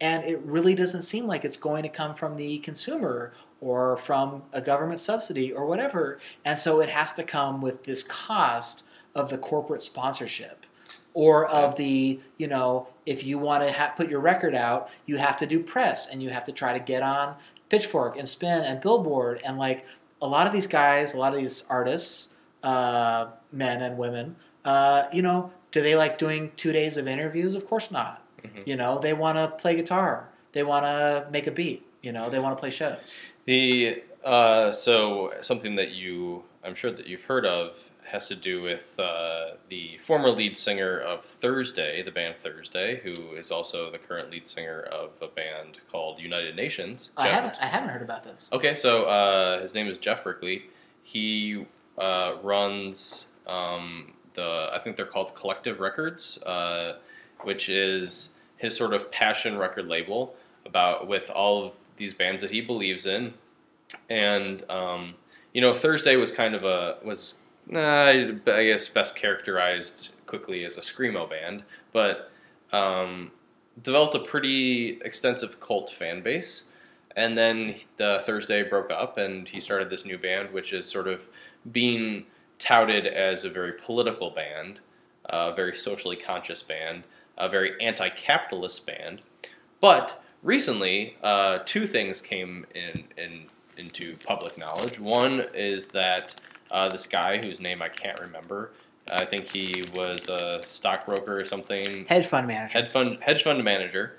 [0.00, 4.42] and it really doesn't seem like it's going to come from the consumer or from
[4.52, 6.18] a government subsidy or whatever.
[6.44, 10.64] And so it has to come with this cost of the corporate sponsorship
[11.14, 15.16] or of the, you know, if you want to ha- put your record out, you
[15.16, 17.34] have to do press and you have to try to get on
[17.68, 19.40] Pitchfork and Spin and Billboard.
[19.44, 19.84] And like
[20.22, 22.28] a lot of these guys, a lot of these artists,
[22.62, 27.54] uh, men and women, uh, you know, do they like doing two days of interviews?
[27.54, 28.22] Of course not.
[28.42, 28.66] Mhm.
[28.66, 30.28] You know, they want to play guitar.
[30.52, 31.84] They want to make a beat.
[32.02, 32.98] You know, they want to play shows.
[33.44, 38.62] The uh, so something that you I'm sure that you've heard of has to do
[38.62, 43.98] with uh, the former lead singer of Thursday, the band Thursday, who is also the
[43.98, 47.10] current lead singer of a band called United Nations.
[47.16, 47.56] I Jeff- haven't.
[47.60, 48.48] I haven't heard about this.
[48.52, 50.64] Okay, so uh, his name is Geoff Rickly.
[51.02, 51.66] He
[51.98, 56.94] uh, runs um, the I think they're called Collective Records, uh,
[57.42, 60.34] which is his sort of passion record label
[60.66, 63.34] about with all of these bands that he believes in.
[64.08, 65.14] And um,
[65.52, 67.34] you know, Thursday was kind of a was
[67.74, 72.30] uh, I guess best characterized quickly as a screamo band, but
[72.72, 73.30] um,
[73.82, 76.64] developed a pretty extensive cult fan base.
[77.16, 81.08] And then the Thursday broke up, and he started this new band, which is sort
[81.08, 81.26] of
[81.72, 82.26] being
[82.58, 84.80] touted as a very political band,
[85.24, 87.04] a very socially conscious band,
[87.36, 89.22] a very anti-capitalist band.
[89.80, 93.44] But recently, uh, two things came in, in
[93.76, 94.98] into public knowledge.
[94.98, 96.34] One is that
[96.70, 98.72] uh, this guy, whose name I can't remember,
[99.10, 102.72] I think he was a stockbroker or something, Hedge fund manager.
[102.78, 104.16] hedge fund hedge fund manager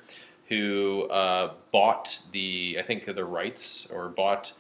[0.48, 4.54] who uh, bought the I think the rights or bought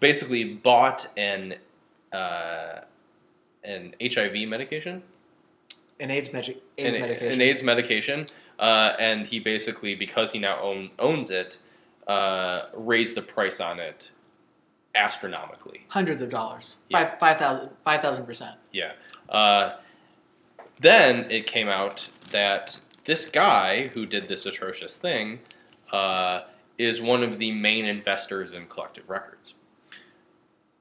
[0.00, 1.54] basically bought an
[2.12, 2.80] uh,
[3.64, 5.02] an HIV medication
[5.98, 7.32] An AIDS, magic, AIDS an, medication.
[7.32, 8.26] an AIDS medication
[8.62, 11.58] uh, and he basically because he now own, owns it
[12.06, 14.10] uh, raised the price on it
[14.94, 16.76] astronomically Hundreds of dollars.
[16.88, 17.10] Yeah.
[17.10, 18.56] Five five thousand five thousand percent.
[18.72, 18.92] Yeah.
[19.28, 19.76] Uh,
[20.80, 25.40] then it came out that this guy who did this atrocious thing
[25.90, 26.42] uh,
[26.78, 29.54] is one of the main investors in Collective Records.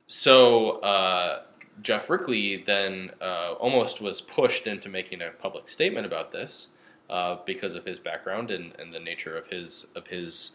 [0.08, 1.44] So uh,
[1.82, 6.68] Geoff Rickly then uh, almost was pushed into making a public statement about this
[7.12, 10.52] uh, because of his background and, and the nature of his of his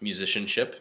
[0.00, 0.76] musicianship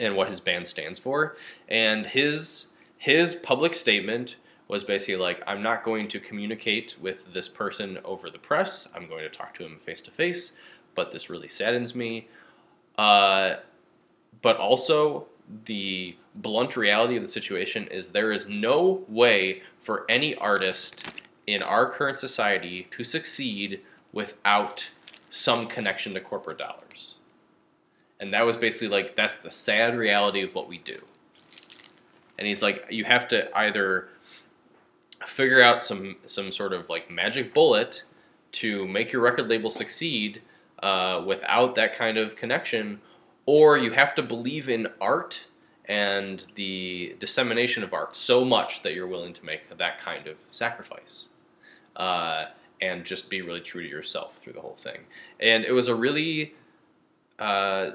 [0.00, 1.36] and what his band stands for.
[1.68, 7.48] And his his public statement was basically like, I'm not going to communicate with this
[7.48, 8.88] person over the press.
[8.94, 10.52] I'm going to talk to him face to face.
[10.94, 12.28] But this really saddens me.
[12.96, 13.56] Uh,
[14.42, 15.26] but also,
[15.64, 21.62] the blunt reality of the situation is there is no way for any artist in
[21.62, 23.80] our current society to succeed
[24.12, 24.90] without
[25.30, 27.14] some connection to corporate dollars.
[28.18, 30.96] And that was basically like, that's the sad reality of what we do.
[32.38, 34.08] And he's like, you have to either
[35.26, 38.02] figure out some some sort of like magic bullet
[38.52, 40.40] to make your record label succeed
[40.82, 43.00] uh, without that kind of connection,
[43.46, 45.42] or you have to believe in art
[45.84, 50.36] and the dissemination of art so much that you're willing to make that kind of
[50.50, 51.26] sacrifice.
[51.96, 52.46] Uh,
[52.80, 55.00] and just be really true to yourself through the whole thing.
[55.38, 56.54] And it was a really
[57.38, 57.92] uh,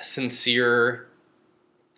[0.00, 1.08] sincere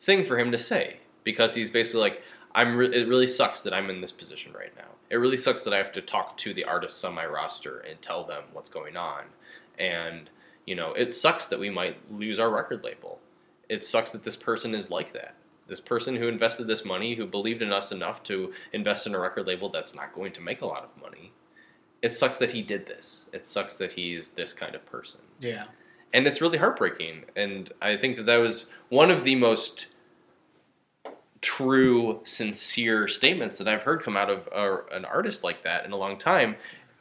[0.01, 2.23] thing for him to say because he's basically like,
[2.55, 2.77] I'm.
[2.77, 4.89] Re- it really sucks that I'm in this position right now.
[5.09, 8.01] It really sucks that I have to talk to the artists on my roster and
[8.03, 9.25] tell them what's going on,
[9.79, 10.29] and
[10.67, 13.21] you know, it sucks that we might lose our record label.
[13.69, 15.35] It sucks that this person is like that.
[15.67, 19.19] This person who invested this money, who believed in us enough to invest in a
[19.19, 21.33] record label that's not going to make a lot of money.
[22.03, 23.27] It sucks that he did this.
[23.33, 25.65] It sucks that he's this kind of person Yeah.
[26.13, 27.25] and it's really heartbreaking.
[27.37, 29.87] And I think that that was one of the most
[31.41, 35.93] true, sincere statements that I've heard come out of uh, an artist like that in
[35.93, 36.57] a long time.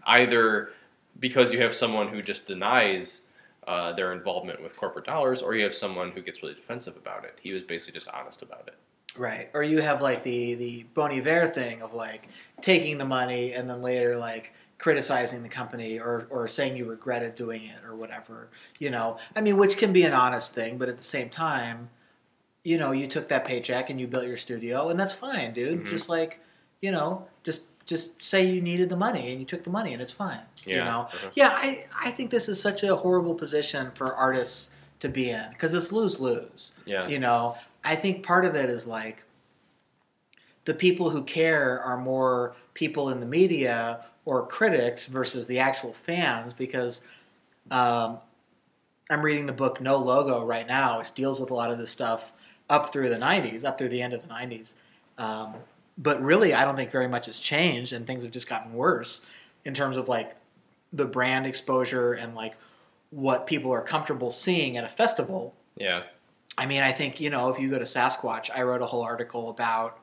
[0.05, 0.71] Either
[1.19, 3.27] because you have someone who just denies
[3.67, 7.23] uh, their involvement with corporate dollars, or you have someone who gets really defensive about
[7.23, 7.37] it.
[7.41, 8.75] He was basically just honest about it.
[9.15, 9.49] Right.
[9.53, 12.29] Or you have like the the Bon Iver thing of like
[12.61, 14.53] taking the money and then later like
[14.85, 18.49] criticizing the company or or saying you regretted doing it or whatever.
[18.79, 21.87] You know, I mean, which can be an honest thing, but at the same time,
[22.63, 25.83] you know, you took that paycheck and you built your studio, and that's fine, dude.
[25.85, 25.89] Mhm.
[25.89, 26.39] Just like,
[26.81, 30.01] you know, just just say you needed the money and you took the money and
[30.01, 30.41] it's fine.
[30.65, 31.29] You know, Uh-huh.
[31.35, 35.47] yeah, I, I think this is such a horrible position for artists to be in
[35.49, 36.71] because it's lose lose.
[36.85, 37.07] Yeah.
[37.07, 39.23] You know, I think part of it is like
[40.65, 45.93] the people who care are more people in the media or critics versus the actual
[45.93, 47.01] fans because
[47.71, 48.17] um,
[49.09, 51.91] I'm reading the book No Logo right now, which deals with a lot of this
[51.91, 52.31] stuff
[52.69, 54.75] up through the 90s, up through the end of the 90s.
[55.17, 55.55] Um,
[55.97, 59.25] but really, I don't think very much has changed, and things have just gotten worse
[59.65, 60.35] in terms of like
[60.93, 62.55] the brand exposure and like
[63.11, 65.53] what people are comfortable seeing at a festival.
[65.75, 66.03] Yeah.
[66.57, 69.03] I mean, I think, you know, if you go to Sasquatch, I wrote a whole
[69.03, 69.99] article about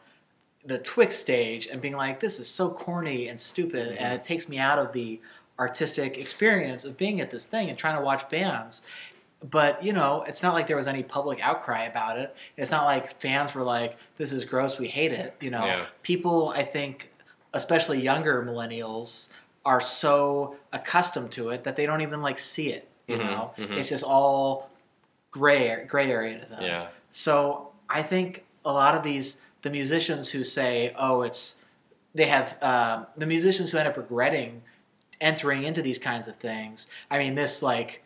[0.65, 4.03] the Twix stage and being like, this is so corny and stupid, Mm-hmm.
[4.05, 5.21] and it takes me out of the
[5.59, 8.83] artistic experience of being at this thing and trying to watch bands.
[9.51, 12.35] But, you know, it's not like there was any public outcry about it.
[12.57, 15.35] It's not like fans were like, this is gross, we hate it.
[15.41, 15.87] You know, Yeah.
[16.03, 17.11] people, I think,
[17.55, 19.29] especially younger millennials,
[19.65, 22.89] are so accustomed to it that they don't even like see it.
[23.07, 23.77] You Mhm, know, mhm.
[23.79, 24.71] it's just all
[25.31, 26.63] gray gray area to them.
[26.63, 26.89] Yeah.
[27.11, 31.63] So I think a lot of these the musicians who say, "Oh, it's,"
[32.15, 34.63] they have uh, the musicians who end up regretting
[35.21, 36.87] entering into these kinds of things.
[37.11, 38.03] I mean, this like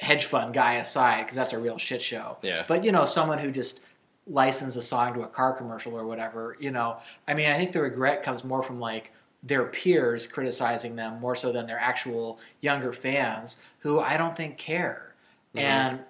[0.00, 2.38] hedge fund guy aside, because that's a real shit show.
[2.42, 2.64] Yeah.
[2.66, 3.80] But you know, someone who just
[4.26, 6.56] licensed a song to a car commercial or whatever.
[6.60, 10.94] You know, I mean, I think the regret comes more from like their peers criticizing
[10.94, 15.14] them more so than their actual younger fans who I don't think care.
[15.54, 15.60] Mhm.
[15.60, 16.00] And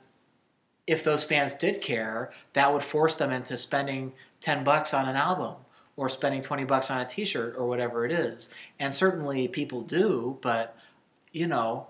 [0.87, 5.17] if those fans did care, that would force them into spending 10 bucks on an
[5.17, 5.55] album
[5.97, 8.49] or spending 20 bucks on a t-shirt or whatever it is.
[8.79, 10.77] And certainly people do, but
[11.33, 11.87] you know,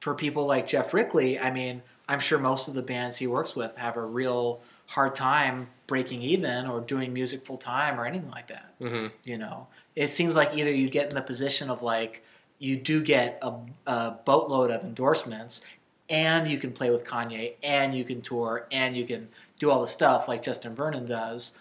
[0.00, 3.56] for people like Geoff Rickly, I mean, I'm sure most of the bands he works
[3.56, 8.30] with have a real hard time breaking even or doing music full time or anything
[8.30, 8.74] like that.
[8.78, 12.22] hmm You know, it seems like either you get in the position of like
[12.58, 13.54] you do get a,
[13.86, 15.60] a boatload of endorsements,
[16.10, 19.80] and you can play with Kanye, and you can tour, and you can do all
[19.80, 21.56] the stuff like Justin Vernon does.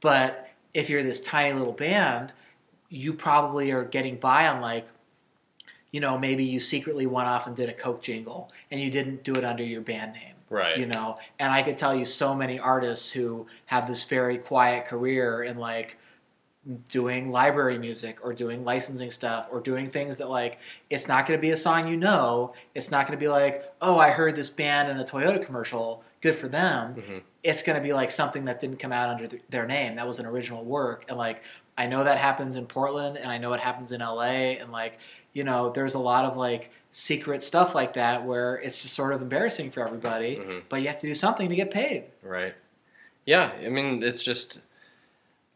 [0.00, 2.32] But if you're this tiny little band,
[2.88, 4.86] you probably are getting by on like,
[5.90, 9.24] you know, maybe you secretly went off and did a Coke jingle, and you didn't
[9.24, 10.78] do it under your band name Right.
[10.78, 14.86] you know and i could tell you so many artists who have this very quiet
[14.86, 15.98] career in like
[16.88, 20.58] doing library music or doing licensing stuff or doing things that like
[20.88, 23.70] it's not going to be a song you know it's not going to be like
[23.82, 27.22] oh i heard this band in a toyota commercial good for them Mhm.
[27.44, 30.06] it's going to be like something that didn't come out under th- their name that
[30.06, 31.42] was an original work and like
[31.76, 34.98] i know that happens in portland and i know it happens in la and like
[35.32, 39.12] you know there's a lot of like secret stuff like that where it's just sort
[39.12, 40.62] of embarrassing for everybody Mhm.
[40.68, 42.54] but you have to do something to get paid Right.
[43.24, 44.60] Yeah, I mean, it's just.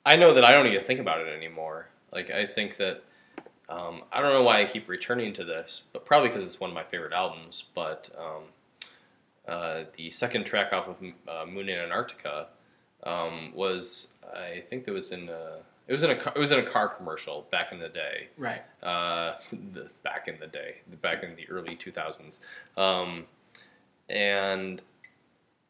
[0.05, 1.87] I know that I don't even think about it anymore.
[2.12, 3.03] Like, I think that.
[3.70, 6.68] Um, I don't know why I keep returning to this, but probably because it's one
[6.68, 7.64] of my favorite albums.
[7.75, 8.42] But um,
[9.48, 10.96] uh, the second track off of
[11.28, 12.48] uh, Moon & Antarctica
[13.05, 15.28] um, was, I think, it was in.
[15.28, 17.88] A, it was in a car, it was in a car commercial back in the
[17.88, 18.28] day.
[18.37, 19.35] right uh,
[19.72, 22.38] the, back in the day, back in the early 2000s.
[22.81, 23.26] Um,
[24.09, 24.81] and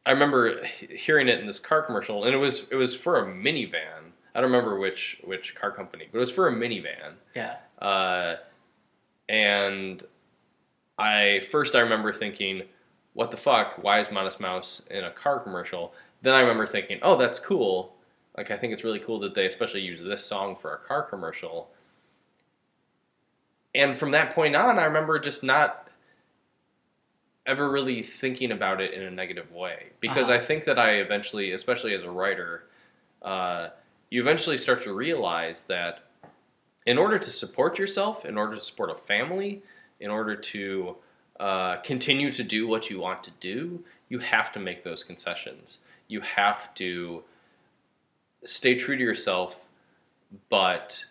[0.05, 3.27] I remember hearing it in this car commercial, and it was it was for a
[3.27, 4.13] minivan.
[4.35, 7.15] I don't remember which which car company, but it was for a minivan.
[7.35, 8.37] yeah Uh,
[9.29, 10.03] and
[10.99, 12.63] I first I remember thinking,
[13.15, 13.83] "What the fuck?
[13.83, 17.95] Why is Modest Mouse in a car commercial?" Then I remember thinking, "Oh, that's cool.
[18.37, 21.03] Like I think it's really cool that they especially use this song for a car
[21.03, 21.71] commercial."
[23.75, 25.89] And from that point on, I remember just not
[27.47, 30.39] ever really thinking about it in a negative way because Uh-huh.
[30.39, 32.65] I think that I eventually, especially as a writer,
[33.21, 33.71] uh,
[34.11, 36.01] you eventually start to realize that
[36.87, 39.63] in order to support yourself, in order to support a family,
[39.99, 40.97] in order to
[41.43, 45.79] uh, continue to do what you want to do, you have to make those concessions.
[46.07, 47.25] You have to
[48.45, 49.65] stay true to yourself,
[50.49, 51.05] but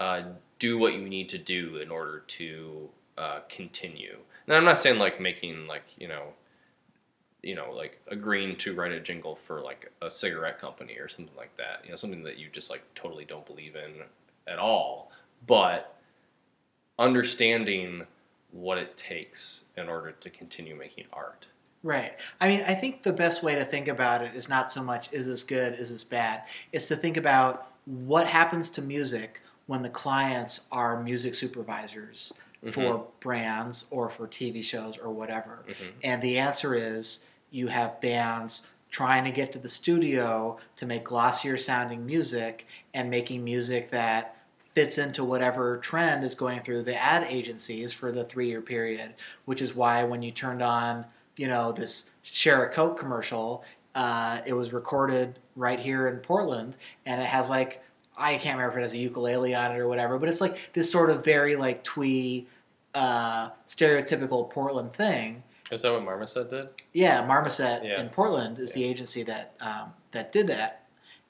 [0.00, 0.22] uh,
[0.58, 4.16] do what you need to do in order to uh, continue.
[4.46, 6.28] And I'm not saying like making like you know,
[7.42, 11.36] you know, like agreeing to write a jingle for like a cigarette company or something
[11.36, 11.82] like that.
[11.84, 14.02] You know, something that you just like totally don't believe in
[14.50, 15.12] at all.
[15.46, 15.94] But
[16.98, 18.06] understanding
[18.52, 21.46] what it takes in order to continue making art.
[21.82, 22.12] Right.
[22.40, 25.08] I mean, I think the best way to think about it is not so much
[25.12, 26.42] is this good, is this bad.
[26.72, 32.32] It's to think about what happens to music when the clients are music supervisors
[32.72, 35.64] for brands or for TV shows or whatever.
[35.68, 35.92] Mhm.
[36.02, 41.04] And the answer is you have bands trying to get to the studio to make
[41.04, 44.34] glossier sounding music and making music that
[44.78, 49.12] fits into whatever trend is going through the ad agencies for the three year period,
[49.44, 51.04] which is why when you turned on,
[51.36, 53.64] you know, this Share a Coke commercial,
[53.96, 56.76] uh, it was recorded right here in Portland
[57.06, 57.82] and it has like,
[58.16, 60.56] I can't remember if it has a ukulele on it or whatever, but it's like
[60.74, 62.46] this sort of very like twee,
[62.94, 65.42] uh, stereotypical Portland thing.
[65.72, 66.68] Is that what Marmoset did?
[66.92, 68.00] Yeah, Marmoset Yeah.
[68.00, 70.84] in Portland is the agency that um, that did that,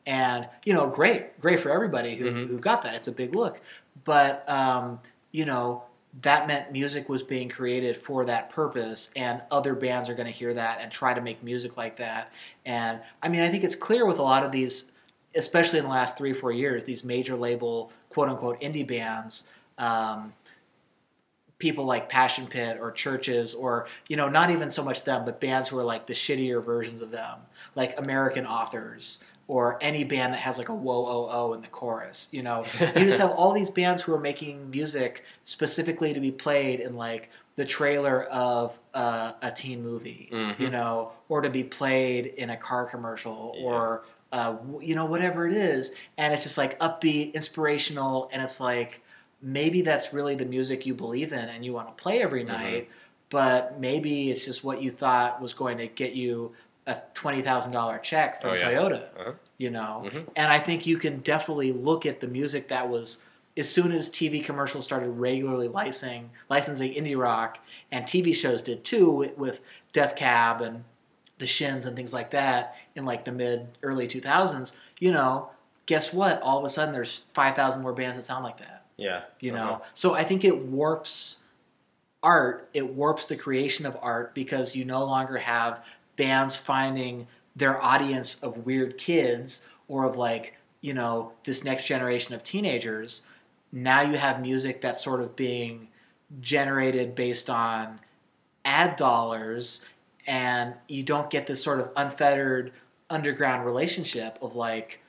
[0.08, 2.48] and you know, great, great for everybody who, Mhm.
[2.48, 2.94] who got that.
[2.94, 3.60] It's a big look,
[4.04, 4.98] but um,
[5.30, 5.84] you know
[6.22, 10.32] that meant music was being created for that purpose, and other bands are going to
[10.32, 12.32] hear that and try to make music like that.
[12.64, 14.90] And I mean, I think it's clear with a lot of these,
[15.36, 19.44] especially in the last three four years, these major label quote unquote indie bands.
[19.76, 20.32] Um,
[21.58, 25.40] people like Passion Pit or CHVRCHES or you know not even so much them but
[25.40, 27.40] bands who are like the shittier versions of them
[27.74, 29.18] like American authors
[29.48, 32.64] or any band that has like a whoa oh oh in the chorus you know
[32.96, 36.94] you just have all these bands who are making music specifically to be played in
[36.96, 40.60] like the trailer of uh, a teen movie Mhm.
[40.60, 43.64] you know or to be played in a car commercial Yeah.
[43.64, 48.60] or uh, you know whatever it is and it's just like upbeat inspirational and it's
[48.60, 49.02] like
[49.40, 52.48] maybe that's really the music you believe in and you want to play every Mhm.
[52.48, 52.88] night,
[53.30, 56.52] but maybe it's just what you thought was going to get you
[56.88, 58.62] a twenty thousand dollar check from Oh, yeah.
[58.72, 59.02] Toyota.
[59.20, 59.32] Uh-huh.
[59.58, 60.28] You know, Mhm.
[60.36, 63.24] and I think you can definitely look at the music that was
[63.56, 67.58] as soon as TV commercials started regularly licensing licensing indie rock,
[67.92, 69.60] and TV shows did too with, with
[69.92, 70.84] Death Cab and
[71.38, 74.72] the Shins and things like that in like the mid early two thousands.
[74.98, 75.50] You know,
[75.86, 76.40] guess what?
[76.42, 79.22] All of a sudden, there's five thousand more bands that sound like that Yeah.
[79.40, 79.84] you know Uh-huh.
[79.94, 81.42] so i think it warps
[82.22, 85.84] art it warps the creation of art because you no longer have
[86.18, 92.34] bands finding their audience of weird kids or of like you know this next generation
[92.34, 93.22] of teenagers
[93.72, 95.88] now you have music that's sort of being
[96.40, 97.98] generated based on
[98.64, 99.80] ad dollars
[100.26, 102.72] and you don't get this sort of unfettered
[103.08, 105.00] underground relationship of like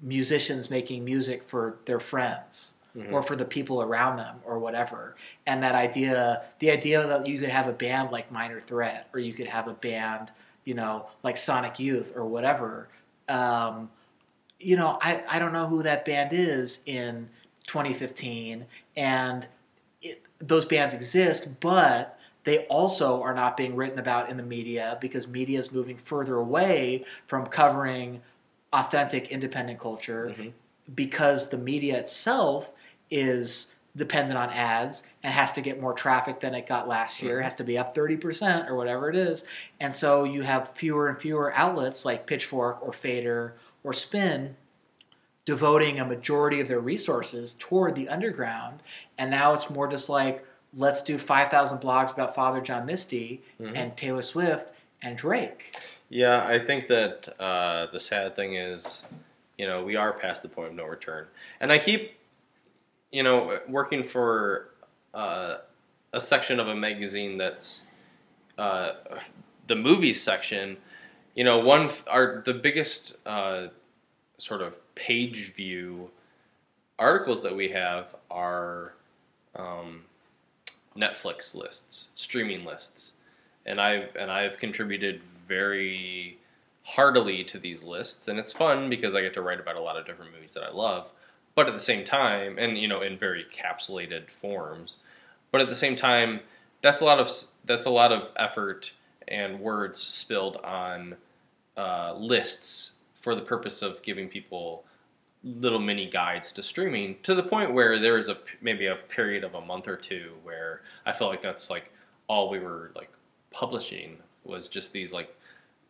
[0.00, 3.12] musicians making music for their friends Mhm.
[3.12, 5.14] or for the people around them or whatever.
[5.46, 9.20] And that idea, the idea that you could have a band like Minor Threat or
[9.20, 10.32] you could have a band,
[10.68, 12.88] you know, like Sonic Youth or whatever.
[13.26, 13.88] Um,
[14.60, 17.26] you know, I, I don't know who that band is in
[17.66, 19.46] 2015, and
[20.02, 24.98] it, those bands exist, but they also are not being written about in the media
[25.00, 28.20] because media is moving further away from covering
[28.74, 30.52] authentic independent culture Mhm.
[30.94, 32.70] because the media itself
[33.10, 37.42] is dependent on ads and has to get more traffic than it got last year,
[37.42, 39.44] has to be up 30% or whatever it is.
[39.80, 44.54] And so you have fewer and fewer outlets like Pitchfork or Fader or Spin
[45.44, 48.82] devoting a majority of their resources toward the underground.
[49.16, 50.44] And now it's more just like,
[50.76, 53.72] let's do 5,000 blogs about Father John Misty Mhm.
[53.74, 55.74] and Taylor Swift and Drake.
[56.10, 59.04] Yeah, I think that uh, the sad thing is,
[59.56, 61.26] you know, we are past the point of no return,
[61.60, 62.17] and I keep,
[63.10, 64.70] you know, working for
[65.14, 65.56] uh,
[66.12, 67.86] a section of a magazine that's
[68.58, 68.92] uh,
[69.66, 70.76] the movies section.
[71.34, 73.68] You know, one our the biggest uh,
[74.38, 76.10] sort of page view
[76.98, 78.94] articles that we have are
[79.56, 80.04] um,
[80.96, 83.12] Netflix lists, streaming lists,
[83.66, 86.38] and I've and I've contributed very
[86.82, 89.96] heartily to these lists, and it's fun because I get to write about a lot
[89.96, 91.12] of different movies that I love.
[91.58, 94.94] But at the same time, and you know, in very capsulated forms,
[95.50, 96.38] but at the same time,
[96.82, 97.28] that's a lot of
[97.64, 98.92] that's a lot of effort
[99.26, 101.16] and words spilled on
[101.76, 104.84] uh, lists for the purpose of giving people
[105.42, 109.42] little mini guides to streaming to the point where there was a maybe a period
[109.42, 111.90] of a month or two where I felt like that's like
[112.28, 113.10] all we were like
[113.50, 115.36] publishing was just these like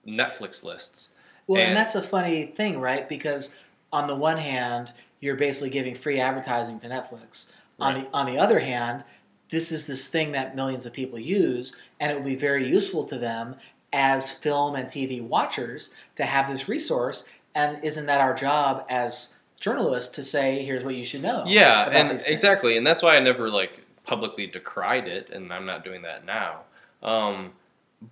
[0.06, 1.10] Netflix lists.
[1.46, 3.06] Well, and, And- that's a funny thing, right?
[3.06, 3.50] Because
[3.92, 7.46] on the one hand, you're basically giving free advertising to Netflix.
[7.80, 9.04] On the on the other hand,
[9.50, 13.04] this is this thing that millions of people use, and it would be very useful
[13.04, 13.56] to them
[13.92, 17.24] as film and TV watchers to have this resource.
[17.54, 21.44] And isn't that our job as journalists to say, "Here's what you should know"?
[21.46, 25.84] yeah, and exactly, and that's why I never like publicly decried it, and I'm not
[25.84, 26.62] doing that now.
[27.02, 27.52] Um,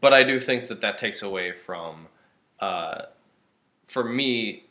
[0.00, 2.08] but I do think that that takes away from,
[2.60, 3.02] uh,
[3.84, 4.65] for me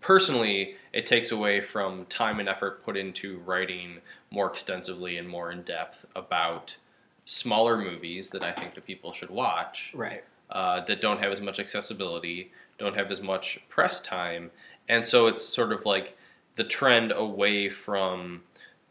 [0.00, 4.00] personally, it takes away from time and effort put into writing
[4.30, 6.76] more extensively and more in depth about
[7.24, 10.22] smaller movies that I think that people should watch Right.
[10.50, 14.50] uh, that don't have as much accessibility, don't have as much press time,
[14.88, 16.16] and so it's sort of like
[16.54, 18.42] the trend away from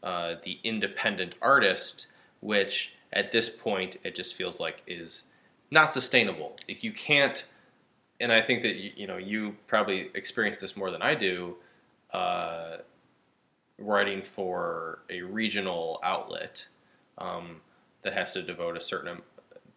[0.03, 2.07] uh, the independent artist,
[2.41, 5.23] which at this point it just feels like is
[5.71, 6.55] not sustainable.
[6.67, 7.45] Like you can't,
[8.20, 11.55] and I think that you, you know you probably experience this more than I do.
[12.11, 12.78] Uh,
[13.78, 16.66] writing for a regional outlet
[17.18, 17.57] um,
[18.03, 19.22] that has to devote a certain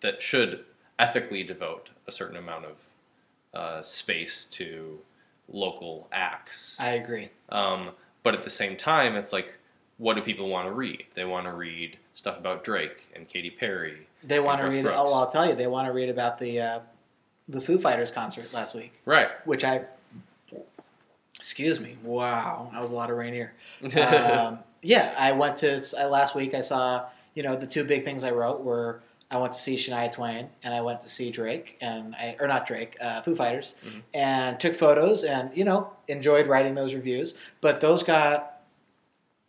[0.01, 0.65] that should
[0.99, 2.77] ethically devote a certain amount of
[3.55, 4.99] uh, space to
[5.49, 6.77] local acts.
[6.79, 7.31] I agree.
[7.49, 7.91] Um,
[8.23, 9.55] but at the same time, it's like,
[9.97, 11.05] what do people want to read?
[11.15, 14.07] They want to read stuff about Drake and Katy Perry.
[14.23, 14.85] They want to read.
[14.85, 14.99] Brooks.
[14.99, 16.81] Oh, I'll tell you, they want to read about the uh,
[17.49, 19.29] the Foo Fighters concert last week, Right.
[19.47, 19.83] which I.
[21.37, 21.97] Excuse me.
[22.03, 23.53] Wow, that was a lot of rain here.
[23.97, 26.53] um, yeah, I went to last week.
[26.55, 29.77] I saw you know the two big things I wrote were I went to see
[29.77, 33.37] Shania Twain and I went to see Drake and I or not Drake, uh, Foo
[33.37, 34.03] Fighters, Mhm.
[34.15, 37.35] and took photos and you know enjoyed writing those reviews.
[37.61, 38.61] But those got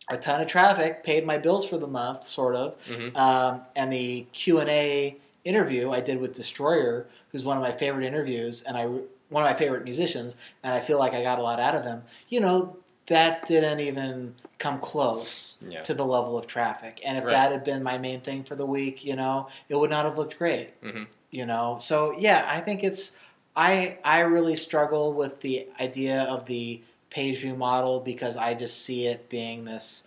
[0.08, 2.76] a ton of traffic, paid my bills for the month, sort of.
[2.88, 3.16] Mhm.
[3.16, 5.16] Um, and the Q and A
[5.50, 9.50] interview I did with Destroyer, who's one of my favorite interviews, and I one of
[9.50, 10.34] my favorite musicians,
[10.64, 12.02] and I feel like I got a lot out of him.
[12.28, 12.76] You know,
[13.06, 15.82] that didn't even come close Yeah.
[15.82, 17.00] to the level of traffic.
[17.04, 17.30] And if Right.
[17.30, 20.18] that had been my main thing for the week, you know, it would not have
[20.18, 20.80] looked great.
[20.82, 21.06] Mhm.
[21.30, 23.16] You know, so yeah, I think it's
[23.56, 26.80] I I really struggle with the idea of the
[27.10, 30.04] page view model because I just see it being this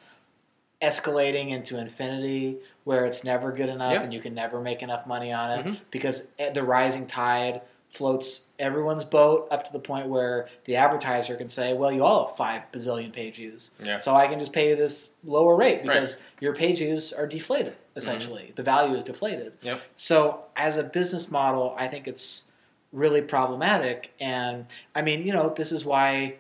[0.82, 4.02] escalating into infinity where it's never good enough Yeah.
[4.02, 5.78] and you can never make enough money on it Mhm.
[5.92, 11.48] because the rising tide floats everyone's boat up to the point where the advertiser can
[11.48, 14.00] say, "Well, you all have five bazillion page views, Yeah.
[14.00, 15.84] so I can just pay you this lower rate Right.
[15.84, 17.76] because your page views are deflated.
[17.96, 19.54] Essentially, the value is deflated.
[19.62, 19.80] Yep.
[19.96, 22.46] So, as a business model, I think it's
[22.92, 24.12] really problematic.
[24.20, 24.66] And
[24.96, 26.36] I mean, you know, this is why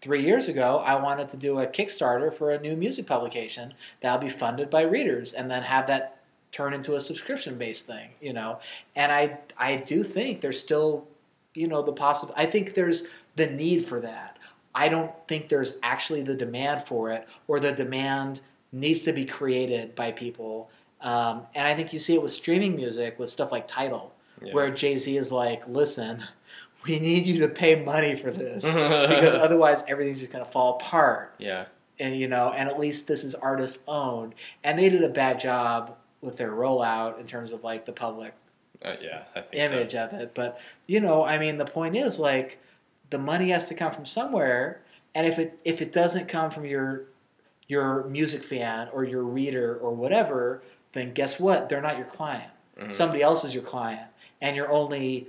[0.00, 4.18] three years ago I wanted to do a Kickstarter for a new music publication that'll
[4.18, 6.18] be funded by readers, and then have that
[6.52, 8.10] turn into a subscription based thing.
[8.20, 8.58] You know,
[8.94, 11.06] and I I do think there's still,
[11.54, 12.34] you know, the possible.
[12.36, 13.04] I think there's
[13.36, 14.38] the need for that.
[14.74, 18.40] I don't think there's actually the demand for it, or the demand
[18.72, 20.68] needs to be created by people.
[21.00, 24.52] Um, and I think you see it with streaming music with stuff like Tidal, Yeah.
[24.52, 26.24] where Jay Z is like, "Listen,
[26.86, 30.76] we need you to pay money for this because otherwise everything's just going to fall
[30.76, 31.66] apart." yeah.
[31.98, 35.40] And you know, and at least this is artist owned, and they did a bad
[35.40, 38.34] job with their rollout in terms of like the public
[38.84, 39.24] Uh, yeah.
[39.34, 40.04] I think image so.
[40.04, 40.32] of it.
[40.34, 42.58] But you know, I mean, the point is like
[43.08, 44.82] the money has to come from somewhere,
[45.14, 47.04] and if it if it doesn't come from your
[47.66, 50.62] your music fan or your reader or whatever,
[50.92, 51.68] then guess what?
[51.70, 52.50] They're not your client.
[52.78, 52.92] Mhm.
[52.92, 54.06] Somebody else is your client,
[54.42, 55.28] and you're only,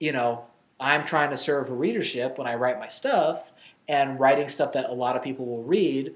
[0.00, 0.46] you know,
[0.80, 3.42] I'm trying to serve a readership when I write my stuff,
[3.88, 6.14] and writing stuff that a lot of people will read.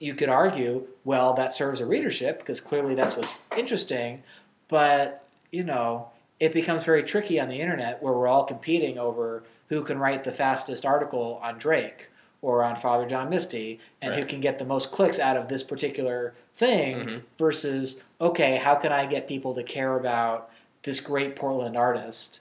[0.00, 4.22] You could argue, well, that serves a readership because clearly that's what's interesting,
[4.68, 6.08] but you know,
[6.40, 10.24] it becomes very tricky on the internet where we're all competing over who can write
[10.24, 12.08] the fastest article on Drake
[12.42, 15.62] or on Father John Misty and who can get the most clicks out of this
[15.62, 17.22] particular thing Mhm.
[17.38, 20.50] versus okay, how can I get people to care about
[20.82, 22.40] this great Portland artist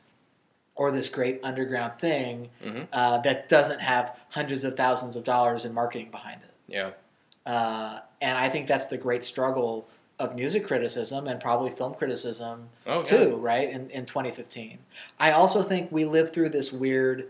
[0.76, 2.88] or this great underground thing Mhm.
[2.92, 6.50] uh, that doesn't have hundreds of thousands of dollars in marketing behind it?
[6.68, 6.92] Yeah.
[7.46, 9.88] Uh, and I think that's the great struggle
[10.20, 13.04] of music criticism and probably film criticism Oh, yeah.
[13.04, 13.70] too, right?
[13.70, 14.80] In, in 2015.
[15.20, 17.28] I also think we lived through this weird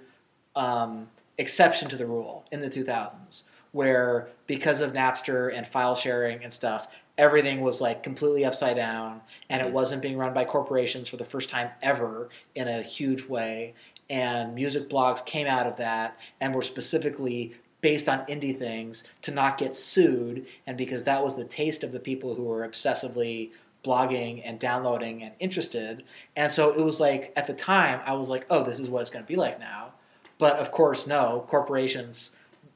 [0.56, 6.44] um, exception to the rule in the 2000s where because of Napster and file sharing
[6.44, 6.88] and stuff,
[7.18, 9.74] everything was like completely upside down and it Mhm.
[9.74, 13.74] wasn't being run by corporations for the first time ever in a huge way.
[14.10, 19.32] And music blogs came out of that and were specifically based on indie things to
[19.32, 20.46] not get sued.
[20.66, 23.52] And because that was the taste of the people who were obsessively
[23.84, 26.04] blogging and downloading and interested.
[26.36, 29.02] And so it was like, at the time, I was like, oh, this is what
[29.02, 29.92] it's going to be like now.
[30.38, 32.32] But of course, no, corporations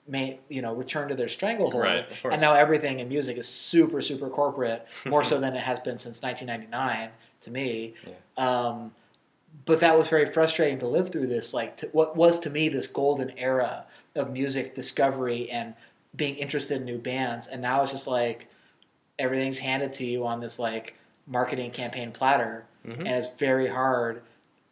[0.08, 1.76] may, you know, return to their stranglehold.
[1.84, 2.06] Right.
[2.32, 5.98] And now everything in music is super, super corporate, more so than it has been
[5.98, 7.10] since 1999
[7.42, 7.94] to me.
[8.38, 8.94] Um,
[9.66, 12.70] but that was very frustrating to live through this, like to, what was to me
[12.70, 13.86] this golden era
[14.16, 15.74] of music discovery and
[16.16, 17.48] being interested in new bands.
[17.48, 18.48] And now it's just like
[19.20, 20.96] everything's handed to you on this like
[21.26, 23.00] marketing campaign platter, Mhm.
[23.00, 24.22] and it's very hard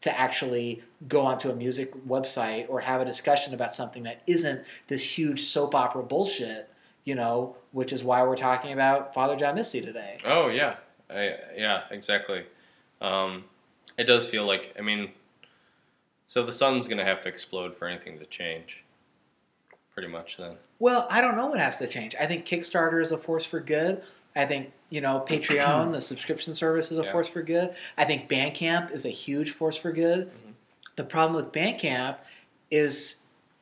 [0.01, 4.63] to actually go onto a music website or have a discussion about something that isn't
[4.87, 6.69] this huge soap opera bullshit,
[7.05, 10.19] you know, which is why we're talking about Father John Misty today.
[10.25, 10.75] Oh yeah,
[11.09, 12.45] I, yeah, exactly.
[13.01, 13.45] Um,
[13.97, 15.11] it does feel like I mean,
[16.27, 18.83] so the sun's gonna have to explode for anything to change.
[19.93, 20.57] Pretty much then.
[20.79, 22.15] Well, I don't know what has to change.
[22.19, 24.03] I think Kickstarter is a force for good.
[24.35, 27.11] I think you know Patreon, the subscription service, is a Yeah.
[27.11, 27.73] force for good.
[27.97, 30.27] I think Bandcamp is a huge force for good.
[30.29, 30.53] Mhm.
[30.95, 32.17] The problem with Bandcamp
[32.71, 33.17] is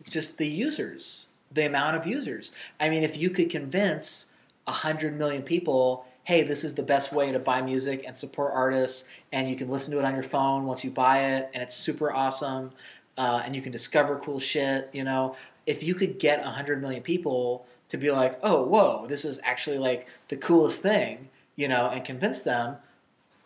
[0.09, 2.51] just the users, the amount of users.
[2.79, 4.27] I mean, if you could convince
[4.67, 9.03] hundred million people hey, this is the best way to buy music and support artists,
[9.33, 11.75] and you can listen to it on your phone once you buy it, and it's
[11.75, 12.71] super awesome,
[13.17, 14.89] uh, and you can discover cool shit.
[14.93, 19.23] You know, if you could get hundred million people to be like, oh, whoa, this
[19.23, 22.77] is actually like the coolest thing, you know, and convince them,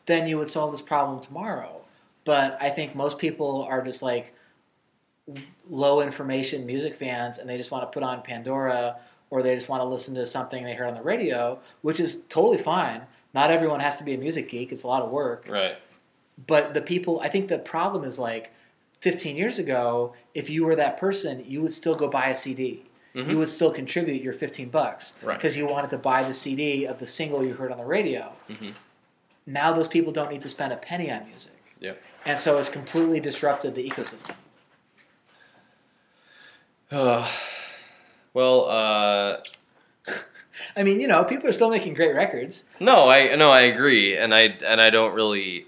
[0.06, 1.82] then you would solve this problem tomorrow.
[2.24, 4.34] But I think most people are just like
[5.70, 8.95] low information music fans and they just want to put on Pandora
[9.32, 12.24] or they just want to listen to something they heard on the radio, which is
[12.30, 13.02] totally fine.
[13.34, 15.45] Not everyone has to be a music geek, it's a lot of work.
[15.50, 15.76] Right.
[16.48, 18.54] But the people, I think the problem is like
[19.02, 22.86] 15 years ago, if you were that person, you would still go buy a CD.
[23.18, 23.32] Mhm.
[23.32, 25.38] You would still contribute your 15 bucks Right.
[25.38, 28.32] because you wanted to buy the CD of the single you heard on the radio.
[28.47, 28.74] Mhm.
[29.47, 31.53] Now those people don't need to spend a penny on music.
[31.80, 31.99] Yep.
[32.26, 34.36] And so it's completely disrupted the ecosystem.
[36.91, 37.28] Uh,
[38.34, 39.38] well, uh,
[40.76, 42.65] I mean, you know, people are still making great records.
[42.80, 45.65] no, I no, I agree, and I and I don't really.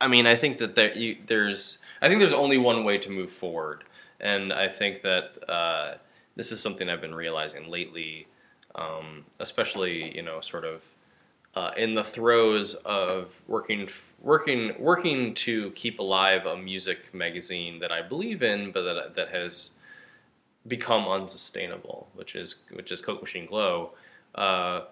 [0.00, 3.10] I mean, I think that there you, there's I think there's only one way to
[3.10, 3.84] move forward,
[4.20, 5.94] and I think that uh,
[6.36, 8.26] this is something I've been realizing lately,
[8.74, 10.94] um, especially you know, sort of
[11.54, 13.88] uh, in the throes of working
[14.20, 19.28] working working to keep alive a music magazine that I believe in, but that that
[19.28, 19.70] has
[20.66, 23.90] become unsustainable, which is which is Coke Machine Glow.
[24.34, 24.82] Uh,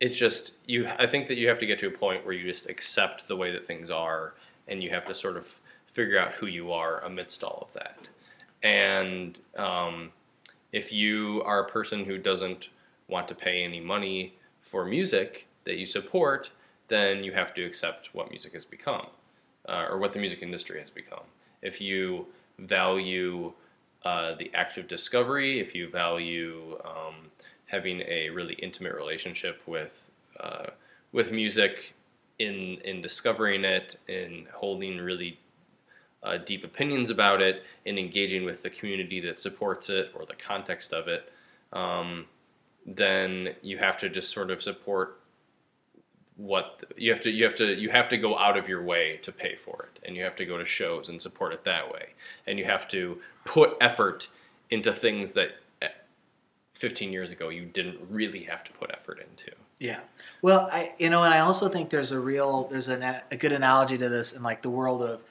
[0.00, 0.88] it's just you.
[0.98, 3.36] I think that you have to get to a point where you just accept the
[3.36, 4.34] way that things are,
[4.68, 8.08] and you have to sort of figure out who you are amidst all of that.
[8.62, 10.10] And um,
[10.72, 12.68] if you are a person who doesn't
[13.08, 16.50] want to pay any money for music that you support,
[16.88, 19.06] then you have to accept what music has become,
[19.68, 21.24] uh, or what the music industry has become.
[21.62, 22.26] If you
[22.58, 23.52] value
[24.04, 27.30] uh, the act of discovery, if you value um,
[27.66, 30.10] having a really intimate relationship with
[30.40, 30.66] uh,
[31.12, 31.94] with music,
[32.38, 35.38] in in discovering it, in holding really
[36.22, 40.34] uh, deep opinions about it, and engaging with the community that supports it or the
[40.34, 41.32] context of it,
[41.72, 42.26] um,
[42.86, 45.20] then you have to just sort of support
[46.36, 49.18] what you have to you have to you have to go out of your way
[49.22, 51.92] to pay for it and you have to go to shows and support it that
[51.92, 52.06] way
[52.46, 54.26] and you have to put effort
[54.70, 55.50] into things that
[55.82, 55.88] eh,
[56.72, 59.50] 15 years ago you didn't really have to put effort into
[59.80, 60.00] Yeah.
[60.42, 63.52] Well, I you know, and I also think there's a real there's an, a good
[63.52, 65.22] analogy to this in like the world of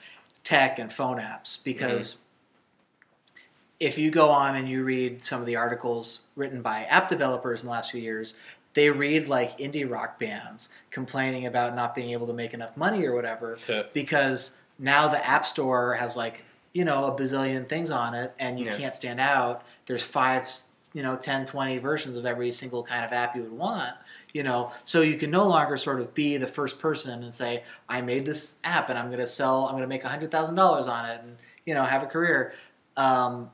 [0.43, 3.37] tech and phone apps because mm-hmm.
[3.79, 7.61] if you go on and you read some of the articles written by app developers
[7.61, 8.35] in the last few years,
[8.73, 13.05] they read like indie rock bands complaining about not being able to make enough money
[13.05, 17.91] or whatever to because now the app store has like you know a bazillion things
[17.91, 18.77] on it and you Yeah.
[18.77, 19.63] can't stand out.
[19.85, 20.49] There's five
[20.93, 23.95] you know 10 20 versions of every single kind of app you would want
[24.33, 27.63] you know so you can no longer sort of be the first person and say
[27.87, 31.09] i made this app and i'm going to sell i'm going to make $100000 on
[31.09, 32.53] it and you know have a career
[32.97, 33.49] um,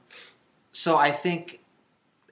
[0.72, 1.60] so i think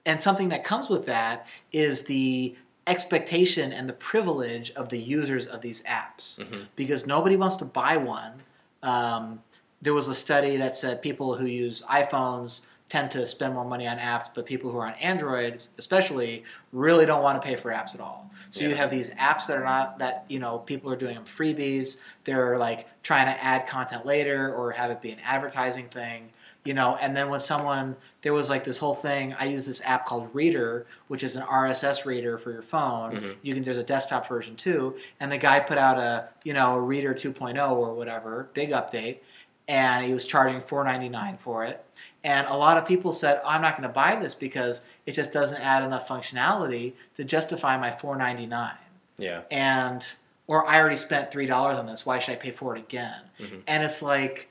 [0.06, 2.54] and something that comes with that is the
[2.86, 6.66] expectation and the privilege of the users of these apps Mhm.
[6.76, 8.42] because nobody wants to buy one.
[8.82, 9.42] Um,
[9.80, 12.60] there was a study that said people who use iPhones
[12.94, 17.04] tend to spend more money on apps, but people who are on Android, especially, really
[17.04, 18.30] don't want to pay for apps at all.
[18.52, 21.24] So you have these apps that are not that you know people are doing them
[21.24, 21.96] freebies.
[22.22, 26.28] They're like trying to add content later or have it be an advertising thing,
[26.62, 26.94] you know.
[27.00, 29.34] And then when someone there was like this whole thing.
[29.40, 33.16] I use this app called Reader, which is an RSS reader for your phone.
[33.16, 33.36] Mhm.
[33.42, 34.96] You can there's a desktop version too.
[35.18, 39.18] And the guy put out a you know a Reader 2.0 or whatever big update,
[39.66, 41.84] and he was charging 4.99 for it.
[42.24, 45.30] And a lot of people said, I'm not going to buy this because it just
[45.30, 48.72] doesn't add enough functionality to justify my 4.99.
[49.18, 50.06] yeah And
[50.46, 52.04] or I already spent three dollars on this.
[52.04, 53.20] Why should I pay for it again?
[53.38, 53.62] Mhm.
[53.66, 54.48] And it's like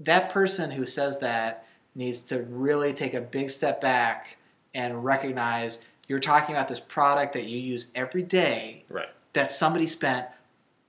[0.00, 4.36] that person who says that needs to really take a big step back
[4.74, 9.86] and recognize you're talking about this product that you use every day right that somebody
[9.86, 10.26] spent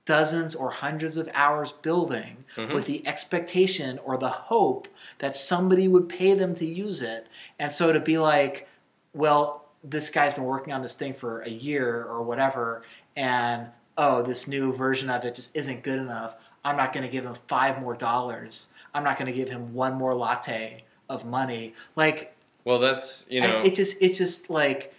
[0.06, 2.74] dozens or hundreds of hours building Mhm.
[2.74, 4.86] with the expectation or the hope
[5.18, 7.26] that somebody would pay them to use it.
[7.58, 8.68] And so to be like,
[9.14, 12.82] well, this guy's been working on this thing for a year or whatever,
[13.16, 16.34] and oh, this new version of it just isn't good enough.
[16.64, 18.68] I'm not going to give him five more dollars.
[18.94, 21.74] I'm not going to give him one more latte of money.
[21.96, 22.34] Like,
[22.64, 24.94] well that's you know it just it's just like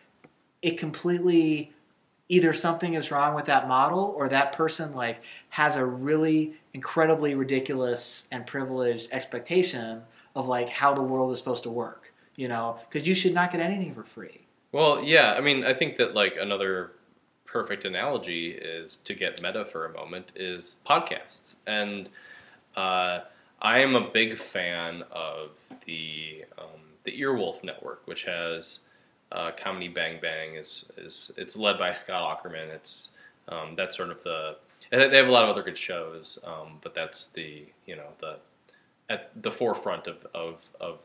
[0.62, 1.74] it completely
[2.30, 7.36] either something is wrong with that model or that person like has a really incredibly
[7.36, 10.01] ridiculous and privileged expectation
[10.36, 12.05] of like how the world is supposed to work
[12.36, 12.78] you know?
[12.89, 14.41] Because you should not get anything for free.
[14.71, 16.91] Well, yeah, I mean, I think that like another
[17.45, 22.09] perfect analogy is to get meta for a moment is podcasts, and
[22.76, 23.21] uh,
[23.61, 25.51] I am a big fan of
[25.86, 28.80] the um, the Earwolf Network, which has
[29.32, 32.69] uh, Comedy Bang Bang is is it's led by Scott Aukerman.
[32.73, 33.09] It's
[33.47, 34.57] um, that's sort of the
[34.91, 38.39] they have a lot of other good shows, um, but that's the you know the
[39.09, 40.99] at the forefront of of, of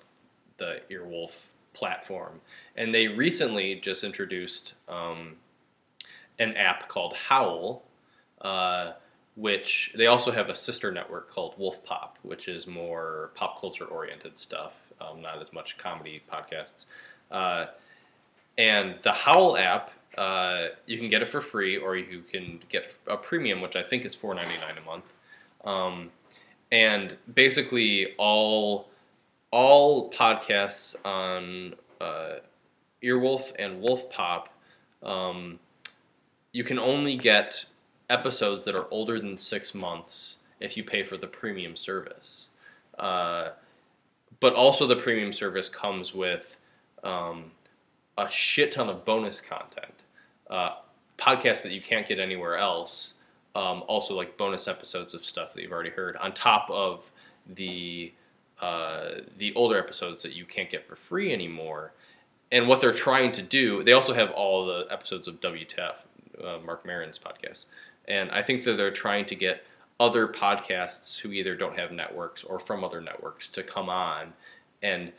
[0.58, 1.32] the Earwolf
[1.72, 2.40] platform.
[2.76, 5.36] And they recently just introduced um,
[6.38, 7.82] an app called Howl,
[8.42, 8.92] uh,
[9.36, 14.38] which they also have a sister network called Wolfpop, which is more pop culture oriented
[14.38, 16.84] stuff, um, not as much comedy podcasts.
[17.30, 17.66] Uh,
[18.58, 22.94] and the Howl app, uh, you can get it for free, or you can get
[23.06, 25.14] a premium, which I think is four ninety nine a month.
[25.64, 26.10] Um,
[26.72, 28.88] and basically, all
[29.50, 32.36] all podcasts on uh,
[33.02, 34.46] Earwolf and Wolfpop,
[35.02, 35.58] um,
[36.52, 37.64] you can only get
[38.08, 42.48] episodes that are older than six months if you pay for the premium service.
[42.98, 43.50] Uh,
[44.40, 46.56] but also, the premium service comes with
[47.02, 47.50] um,
[48.18, 49.94] a shit ton of bonus content,
[50.48, 50.76] uh,
[51.18, 53.14] podcasts that you can't get anywhere else.
[53.56, 57.10] Um, also, like bonus episodes of stuff that you've already heard, on top of
[57.56, 58.12] the
[58.60, 61.92] uh, the older episodes that you can't get for free anymore.
[62.52, 65.94] And what they're trying to do, they also have all the episodes of WTF,
[66.44, 67.64] uh, Marc Maron's podcast.
[68.06, 69.64] And I think that they're trying to get
[69.98, 74.32] other podcasts who either don't have networks or from other networks to come on.
[74.82, 75.12] And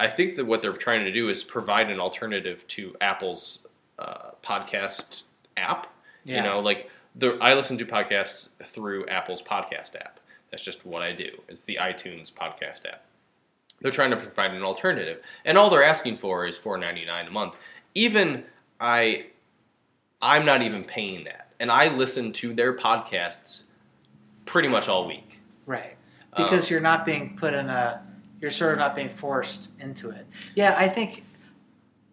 [0.00, 3.60] I think that what they're trying to do is provide an alternative to Apple's
[3.98, 5.22] uh, podcast
[5.56, 5.86] app.
[6.24, 6.36] Yeah.
[6.36, 10.20] You know, like the I listen to podcasts through Apple's podcast app.
[10.50, 11.30] That's just what I do.
[11.48, 13.04] It's the iTunes podcast app.
[13.80, 17.26] They're trying to provide an alternative, and all they're asking for is four ninety nine
[17.26, 17.54] a month.
[17.94, 18.44] Even
[18.80, 19.26] I,
[20.22, 23.62] I'm not even paying that, and I listen to their podcasts
[24.46, 25.40] pretty much all week.
[25.66, 25.96] Right,
[26.36, 28.02] because um, you're not being put in a,
[28.40, 30.26] you're sort of not being forced into it.
[30.54, 31.24] Yeah, I think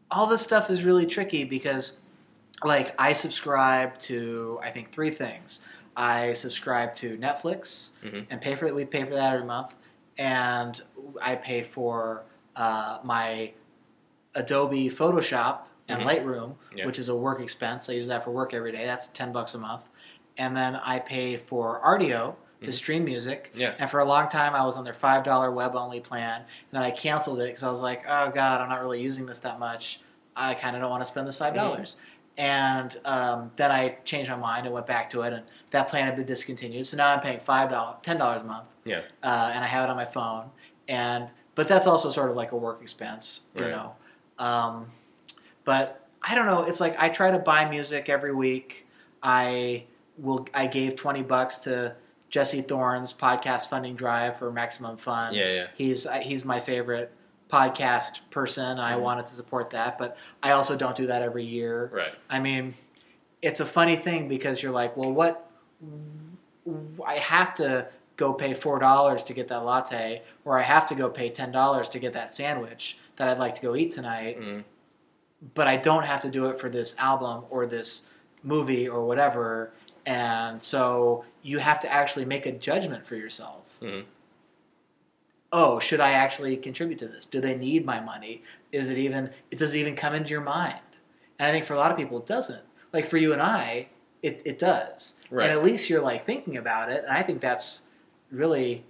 [0.09, 1.97] all this stuff is really tricky because,
[2.63, 5.59] like, I subscribe to I think three things.
[5.95, 8.21] I subscribe to Netflix mm-hmm.
[8.29, 8.75] and pay for that.
[8.75, 9.73] We pay for that every month,
[10.17, 10.81] and
[11.21, 12.23] I pay for
[12.55, 13.51] uh, my
[14.35, 16.09] Adobe Photoshop and mm-hmm.
[16.09, 16.85] Lightroom, yeah.
[16.85, 17.89] which is a work expense.
[17.89, 18.85] I use that for work every day.
[18.85, 19.83] That's ten bucks a month,
[20.37, 21.79] and then I pay for
[22.61, 22.75] Rdio to mm-hmm.
[22.75, 23.51] stream music.
[23.55, 23.73] Yeah.
[23.79, 26.45] And for a long time, I was on their five dollar web only plan, and
[26.71, 29.39] then I canceled it because I was like, oh god, I'm not really using this
[29.39, 29.99] that much.
[30.35, 31.63] I kind of don't want to spend this five mm-hmm.
[31.63, 31.95] dollars.
[31.95, 32.07] Mm-hmm.
[32.37, 36.05] And um, then I changed my mind and went back to it, and that plan
[36.05, 36.85] had been discontinued.
[36.85, 38.67] So now I'm paying five dollars, ten dollars a month.
[38.85, 39.01] Yeah.
[39.21, 40.45] Uh, and I have it on my phone,
[40.87, 43.71] and but that's also sort of like a work expense, you right.
[43.71, 43.95] know.
[44.39, 44.87] Um,
[45.65, 46.63] but I don't know.
[46.63, 48.87] It's like I try to buy music every week.
[49.21, 49.83] I
[50.17, 50.47] will.
[50.53, 51.95] I gave twenty bucks to
[52.31, 55.33] Jesse Thorn's podcast funding drive for Maximum Fun.
[55.33, 55.67] Yeah, yeah.
[55.75, 57.13] He's he's my favorite
[57.49, 58.79] podcast person.
[58.79, 59.01] I mm-hmm.
[59.01, 61.91] wanted to support that, but I also don't do that every year.
[61.93, 62.13] Right.
[62.29, 62.73] I mean,
[63.41, 65.51] it's a funny thing because you're like, well, what?
[67.05, 70.95] I have to go pay four dollars to get that latte, or I have to
[70.95, 74.39] go pay ten dollars to get that sandwich that I'd like to go eat tonight.
[74.39, 74.61] Mm-hmm.
[75.53, 78.05] But I don't have to do it for this album or this
[78.43, 79.73] movie or whatever.
[80.05, 83.65] And so you have to actually make a judgment for yourself.
[83.81, 84.01] Mm-hmm
[85.51, 87.25] oh, should I actually contribute to this?
[87.25, 88.43] Do they need my money?
[88.71, 90.79] Is it even, it does it even come into your mind?
[91.39, 92.63] And I think for a lot of people, it doesn't.
[92.93, 93.87] Like for you and I,
[94.21, 95.15] it, it does.
[95.29, 95.49] Right.
[95.49, 97.03] And at least you're like thinking about it.
[97.03, 97.87] And I think that's
[98.31, 98.85] really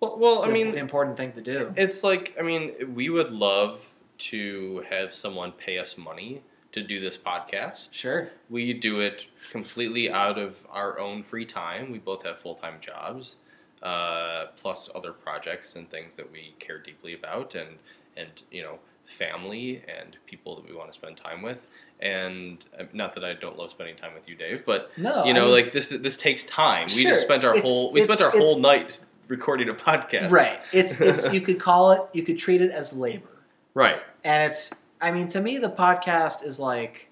[0.00, 1.72] well, well I mean, important thing to do.
[1.76, 6.42] It's like, I mean, we would love to have someone pay us money
[6.72, 7.88] to do this podcast.
[7.92, 8.30] Sure.
[8.50, 11.90] We do it completely out of our own free time.
[11.90, 13.36] We both have full time jobs
[13.82, 17.76] uh, plus other projects and things that we care deeply about, and
[18.16, 21.66] and you know family and people that we want to spend time with.
[22.00, 25.32] And uh, not that I don't love spending time with you, Dave, but no, you
[25.32, 26.88] know, I mean, like this this takes time.
[26.88, 26.96] Sure.
[26.96, 30.30] We just spent our it's, whole we spent our whole night recording a podcast.
[30.30, 30.60] Right.
[30.72, 33.28] It's it's you could call it you could treat it as labor.
[33.74, 34.00] Right.
[34.24, 37.08] And it's I mean to me the podcast is like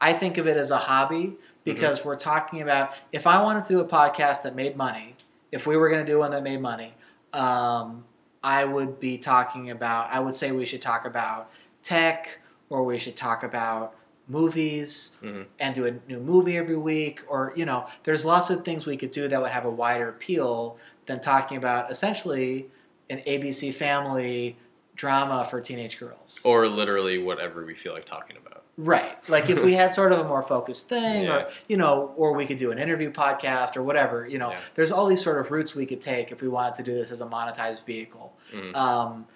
[0.00, 2.08] I think of it as a hobby because mm-hmm.
[2.08, 5.14] we're talking about if I wanted to do a podcast that made money,
[5.50, 6.94] if we were going to do one that made money,
[7.32, 8.04] um,
[8.42, 11.50] I would be talking about, I would say we should talk about
[11.82, 12.38] tech
[12.68, 13.94] or we should talk about
[14.28, 15.42] movies mm-hmm.
[15.58, 18.96] and do a new movie every week or you know there's lots of things we
[18.96, 22.66] could do that would have a wider appeal than talking about essentially
[23.10, 24.56] an abc family
[24.96, 29.16] drama for teenage girls or literally whatever we feel like talking about Right.
[29.28, 31.30] Like if we had sort of a more focused thing, Yeah.
[31.36, 34.26] or you know, or we could do an interview podcast or whatever.
[34.26, 34.58] You know, Yeah.
[34.74, 37.12] there's all these sort of routes we could take if we wanted to do this
[37.12, 38.32] as a monetized vehicle.
[38.52, 38.74] Mhm.
[38.74, 39.26] Um,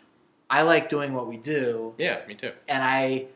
[0.51, 2.51] I like doing what we do, yeah, me too.
[2.67, 3.27] and I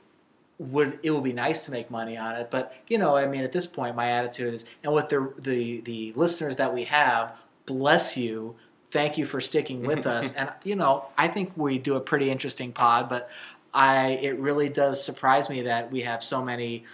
[0.59, 0.99] would.
[1.05, 3.53] It would be nice to make money on it, but you know, I mean, at
[3.53, 8.17] this point, my attitude is, and with the the the listeners that we have, bless
[8.17, 8.57] you.
[8.93, 12.31] Thank you for sticking with us, and you know, I think we do a pretty
[12.31, 13.29] interesting pod, but
[13.75, 16.85] I it really does surprise me that we have so many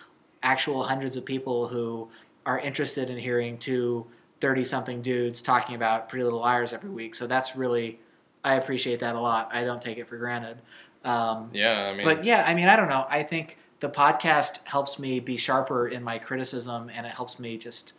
[0.43, 2.09] actual hundreds of people who
[2.47, 4.07] are interested in hearing two
[4.41, 7.15] 30 something dudes talking about Pretty Little Liars every week.
[7.15, 7.99] So that's really,
[8.45, 9.51] I appreciate that a lot.
[9.53, 10.59] I don't take it for granted.
[11.05, 13.07] Um, Yeah, I mean, but yeah, I mean, I don't know.
[13.09, 17.57] I think the podcast helps me be sharper in my criticism and it helps me
[17.57, 17.95] just,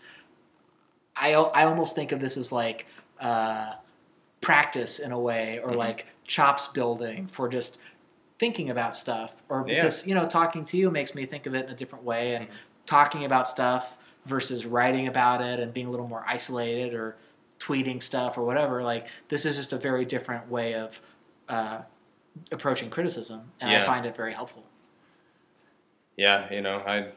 [1.15, 2.85] I, I almost think of this as like
[3.19, 3.73] uh,
[4.41, 5.77] practice in a way or Mhm.
[5.77, 7.79] like chops building for just
[8.37, 9.75] thinking about stuff or Yeah.
[9.75, 12.35] because you know talking to you makes me think of it in a different way
[12.35, 12.53] and Mhm.
[12.85, 17.17] talking about stuff versus writing about it and being a little more isolated or
[17.59, 21.01] tweeting stuff or whatever like this is just a very different way of
[21.49, 21.81] uh,
[22.51, 24.63] approaching criticism and i find it very helpful
[26.19, 27.07] yeah, you know, I,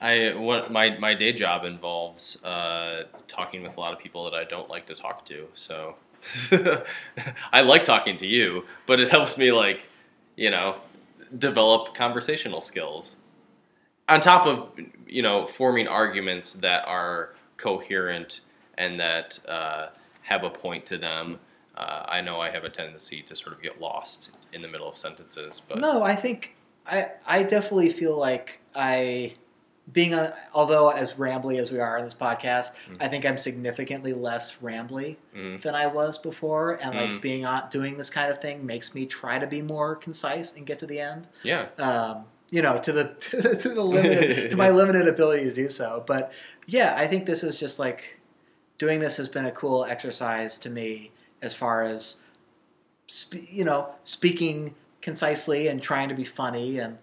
[0.00, 4.34] I, what my my day job involves uh, talking with a lot of people that
[4.34, 5.46] I don't like to talk to.
[5.54, 5.94] So,
[7.52, 9.88] I like talking to you, but it helps me like,
[10.36, 10.76] you know,
[11.38, 13.16] develop conversational skills.
[14.08, 14.72] On top of
[15.06, 18.40] you know forming arguments that are coherent
[18.78, 19.88] and that uh,
[20.22, 21.38] have a point to them.
[21.76, 24.88] Uh, I know I have a tendency to sort of get lost in the middle
[24.88, 26.56] of sentences, but no i think
[26.86, 29.32] i i definitely feel like i
[29.92, 32.96] being a, although as rambly as we are in this podcast Mm.
[33.00, 37.20] i think i'm significantly less rambly mm, than i was before and like Mm.
[37.20, 40.64] being on doing this kind of thing makes me try to be more concise and
[40.66, 43.04] get to the end yeah, um, you know, to the
[43.60, 46.02] to the limited to my limited ability to do so.
[46.06, 46.32] But
[46.66, 48.18] yeah, I think this is just like
[48.76, 51.12] doing this has been a cool exercise to me
[51.42, 52.16] as far as
[53.06, 56.98] spe- you know speaking concisely and trying to be funny and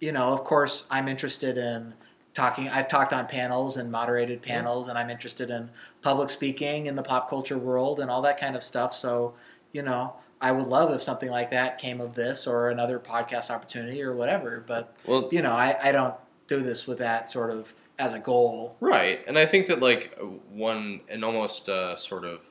[0.00, 1.94] you know of course i'm interested in
[2.38, 5.68] talking i've talked on panels and moderated panels and i'm interested in
[6.02, 8.94] public speaking in the pop culture world and all that kind of stuff.
[8.94, 9.34] So
[9.72, 13.50] you know i would love if something like that came of this or another podcast
[13.50, 16.14] opportunity or whatever but well, you know i, I don't
[16.46, 18.76] do this with that sort of as a goal.
[18.80, 20.16] Right, and I think that like
[20.50, 22.44] one an almost uh, sort of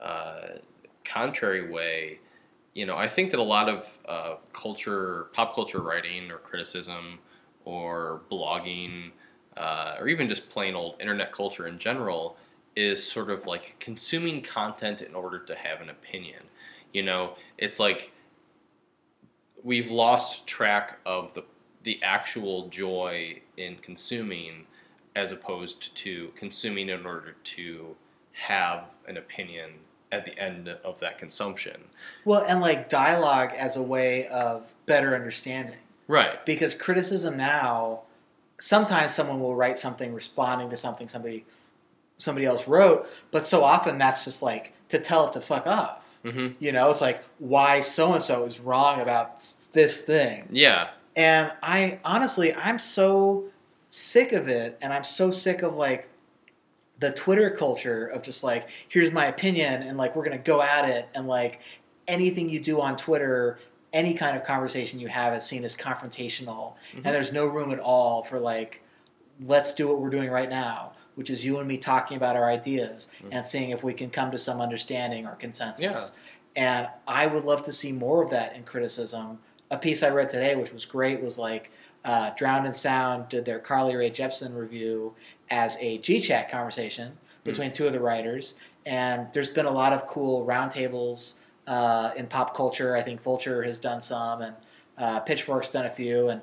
[0.00, 0.58] uh,
[1.04, 2.18] contrary way,
[2.74, 7.20] you know, I think that a lot of uh, culture, pop culture writing or criticism
[7.64, 9.10] or blogging,
[9.56, 12.36] uh, or even just plain old internet culture in general,
[12.76, 16.42] is sort of like consuming content in order to have an opinion.
[16.92, 18.12] You know, it's like
[19.62, 21.42] we've lost track of the
[21.82, 24.66] the actual joy in consuming
[25.14, 27.94] as opposed to consuming in order to
[28.32, 29.70] have an opinion
[30.10, 31.80] at the end of that consumption.
[32.24, 35.76] well and like dialogue as a way of better understanding
[36.06, 36.44] Right.
[36.44, 38.02] because criticism now
[38.58, 41.44] sometimes someone will write something responding to something somebody
[42.16, 45.98] somebody else wrote but so often that's just like to tell it to fuck off
[46.22, 49.40] hmm you know it's like why so and so is wrong about
[49.72, 50.90] this thing Yeah.
[51.16, 53.44] and i honestly i'm so
[53.90, 56.08] sick of it and i'm so sick of like
[57.00, 60.88] the twitter culture of just like here's my opinion and like we're gonna go at
[60.88, 61.60] it and like
[62.06, 63.58] anything you do on twitter
[63.94, 67.02] any kind of conversation you have is seen as confrontational Mhm.
[67.04, 68.82] and there's no room at all for like
[69.46, 72.50] let's do what we're doing right now which is you and me talking about our
[72.50, 73.28] ideas Mhm.
[73.32, 76.62] and seeing if we can come to some understanding or consensus Yeah.
[76.62, 79.38] and i would love to see more of that in criticism
[79.70, 81.70] a piece i read today which was great was like
[82.04, 85.14] uh, drowned in sound did their carly rae jepsen review
[85.50, 88.54] as a gchat conversation between two of the writers
[88.86, 91.34] and there's been a lot of cool roundtables
[91.66, 92.96] uh, in pop culture.
[92.96, 94.56] I think Vulture has done some, and
[94.98, 96.28] uh, Pitchfork's done a few.
[96.28, 96.42] And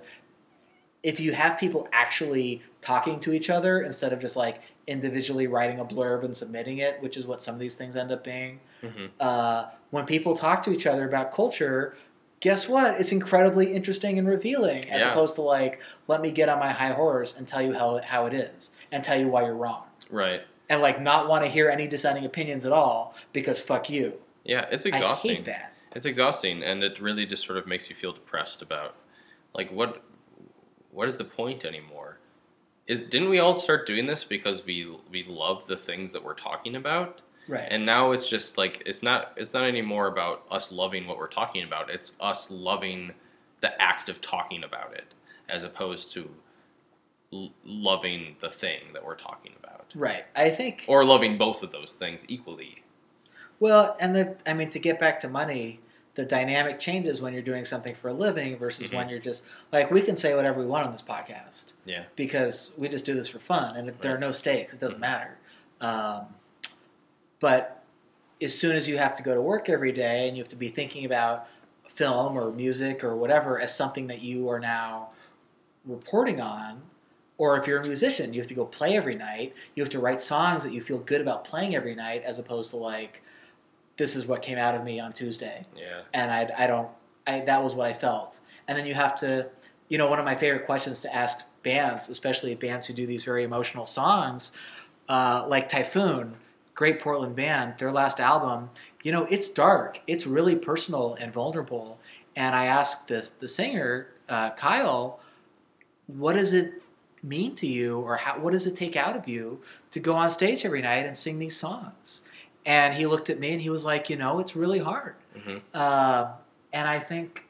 [1.04, 5.80] if you have people actually talking to each other instead of just like individually writing
[5.80, 8.60] a blurb and submitting it, which is what some of these things end up being,
[8.82, 11.96] hmm uh, when people talk to each other about culture,
[12.40, 13.00] guess what?
[13.00, 15.12] It's incredibly interesting and revealing, as Yeah.
[15.12, 18.06] opposed to like, let me get on my high horse and tell you how it,
[18.06, 20.42] how it is, and tell you why you're wrong, Right.
[20.70, 24.14] and like not want to hear any dissenting opinions at all because fuck you.
[24.44, 24.66] Yeah.
[24.72, 25.32] It's exhausting.
[25.32, 25.74] I hate that.
[25.94, 28.96] It's exhausting, and it really just sort of makes you feel depressed about,
[29.54, 30.02] like, what,
[30.92, 32.18] what is the point anymore?
[32.88, 36.34] Is didn't we all start doing this because we we love the things that we're
[36.34, 37.22] talking about?
[37.48, 37.68] Right.
[37.70, 41.28] And now it's just like it's not it's not anymore about us loving what we're
[41.28, 41.90] talking about.
[41.90, 43.12] It's us loving
[43.60, 45.14] the act of talking about it.
[45.50, 46.30] as opposed to
[47.34, 50.24] l- loving the thing that we're talking about, Right.
[50.36, 50.86] I think.
[50.88, 52.84] or loving both of those things equally.
[53.62, 55.80] Well, and the I mean to get back to money,
[56.16, 58.96] the dynamic changes when you're doing something for a living versus Mhm.
[58.96, 62.04] when you're just like we can say whatever we want on this podcast Yeah.
[62.16, 64.74] because we just do this for fun and there are no stakes.
[64.74, 65.02] It doesn't Mhm.
[65.02, 65.38] matter.
[65.80, 66.34] Um,
[67.40, 67.84] but
[68.42, 70.56] as soon as you have to go to work every day and you have to
[70.56, 71.48] be thinking about
[71.88, 75.10] film or music or whatever as something that you are now
[75.86, 76.82] reporting on,
[77.38, 79.54] or if you're a musician, you have to go play every night.
[79.76, 82.72] You have to write songs that you feel good about playing every night, as opposed
[82.72, 83.22] to like,
[84.02, 86.00] this is what came out of me on Tuesday, Yeah.
[86.12, 86.90] and I, I don't,
[87.28, 88.40] I that was what I felt.
[88.68, 89.48] And then you have to,
[89.90, 93.24] you know, one of my favorite questions to ask bands, especially bands who do these
[93.24, 94.52] very emotional songs,
[95.08, 96.34] uh, like Typhoon,
[96.74, 98.72] great Portland band, their last album,
[99.04, 102.00] you know, it's dark, it's really personal and vulnerable.
[102.36, 105.20] And I asked this the singer uh, Kyle,
[106.08, 106.82] what does it
[107.22, 110.32] mean to you, or how, what does it take out of you to go on
[110.32, 112.24] stage every night and sing these songs?
[112.66, 115.16] And he looked at me and he was like, you know, it's really hard.
[115.36, 116.34] hmm Uh,
[116.74, 117.48] and I think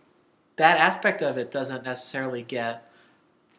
[0.55, 2.89] that aspect of it doesn't necessarily get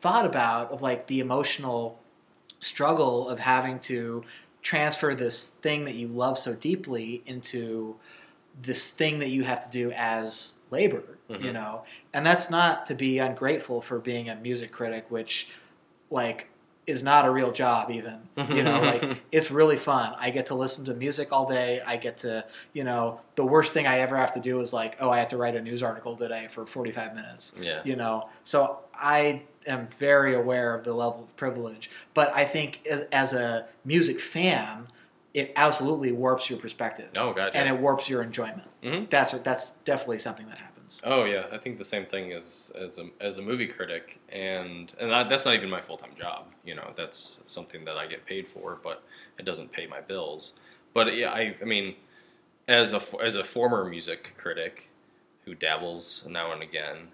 [0.01, 1.99] thought about of like the emotional
[2.61, 4.25] struggle of having to
[4.63, 7.97] transfer this thing that you love so deeply into
[8.63, 11.53] this thing that you have to do as labor you Mhm.
[11.55, 11.83] know
[12.13, 15.49] and that's not to be ungrateful for being a music critic which
[16.11, 16.49] like
[16.87, 18.19] is not a real job even
[18.49, 21.97] you know like it's really fun i get to listen to music all day i
[21.97, 25.09] get to you know the worst thing i ever have to do is like oh
[25.11, 27.81] i have to write a news article today for 45 minutes Yeah.
[27.85, 32.81] you know so i am very aware of the level of privilege but i think
[32.91, 34.89] as, as a music fan
[35.35, 37.53] it absolutely warps your perspective Oh god.
[37.55, 39.09] and it warps your enjoyment Mhm.
[39.09, 40.69] that's that's definitely something that happens
[41.05, 44.93] Oh yeah, I think the same thing as as a, as a movie critic, and
[45.01, 46.47] and I, that's not even my full time job.
[46.65, 49.03] You know, that's something that I get paid for, but
[49.39, 50.53] it doesn't pay my bills.
[50.95, 51.95] But yeah, I I mean,
[52.69, 54.91] as a as a former music critic
[55.45, 57.09] who dabbles now and again,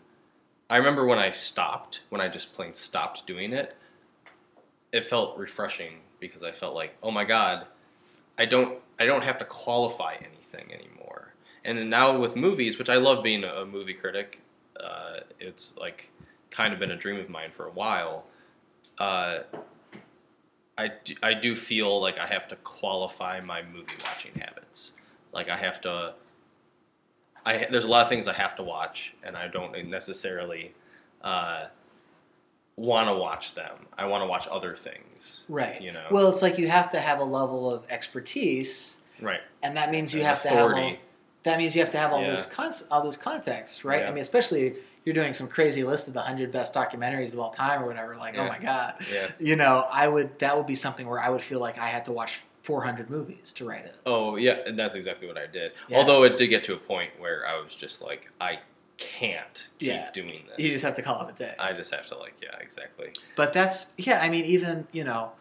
[0.70, 3.76] I remember when I stopped, when I just plain stopped doing it.
[4.93, 7.66] It felt refreshing because I felt like, oh my god,
[8.39, 11.17] I don't I don't have to qualify anything anymore.
[11.68, 14.40] And then now with movies, which I love being a, a movie critic,
[14.82, 16.10] uh, it's like
[16.50, 18.24] kind of been a dream of mine for a while.
[18.96, 19.40] Uh,
[20.78, 24.92] I do, I do feel like I have to qualify my movie watching habits.
[25.32, 26.14] Like I have to.
[27.44, 30.72] I there's a lot of things I have to watch, and I don't necessarily
[31.22, 31.66] uh,
[32.76, 33.74] want to watch them.
[33.98, 35.42] I want to watch other things.
[35.50, 36.06] right You know.
[36.10, 39.40] well it's like you have to have a level of expertise Right.
[39.64, 41.00] and that means you And have to have authority.
[41.45, 42.30] That means you have to have all Yeah.
[42.32, 44.01] this con- all this context, right?
[44.03, 44.09] Yeah.
[44.09, 47.51] I mean, especially you're doing some crazy list of the hundred best documentaries of all
[47.51, 48.16] time or whatever.
[48.16, 49.30] Like, oh my god, Yeah.
[49.39, 52.05] you know, I would that would be something where I would feel like I had
[52.07, 53.95] to watch 400 movies to write it.
[54.05, 55.72] Oh yeah, and that's exactly what I did.
[55.89, 55.99] Yeah.
[55.99, 58.59] Although it did get to a point where I was just like, I
[58.99, 60.11] can't keep Yeah.
[60.12, 60.59] doing this.
[60.59, 61.55] You just have to call it a day.
[61.59, 63.12] I just have to like, yeah, exactly.
[63.36, 64.20] But that's yeah.
[64.20, 65.32] I mean, even you know,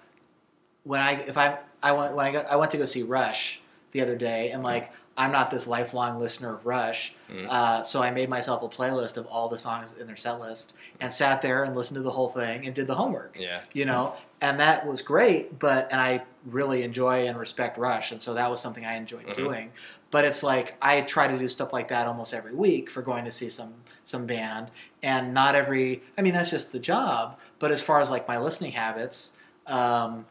[0.83, 3.59] when I if I I went when I got I went to go see Rush
[3.91, 7.47] the other day, and like I'm not this lifelong listener of Rush, Mhm.
[7.49, 10.73] uh, so I made myself a playlist of all the songs in their set list
[11.01, 13.35] and sat there and listened to the whole thing and did the homework.
[13.37, 13.61] Yeah.
[13.73, 15.57] You know, and that was great.
[15.57, 19.25] But and I really enjoy and respect Rush, and so that was something I enjoyed
[19.25, 19.35] Mhm.
[19.35, 19.71] doing.
[20.11, 23.25] But it's like I try to do stuff like that almost every week for going
[23.25, 24.71] to see some some band,
[25.03, 26.01] and not every.
[26.17, 27.37] I mean, that's just the job.
[27.59, 29.31] But as far as like my listening habits,
[29.65, 30.25] um,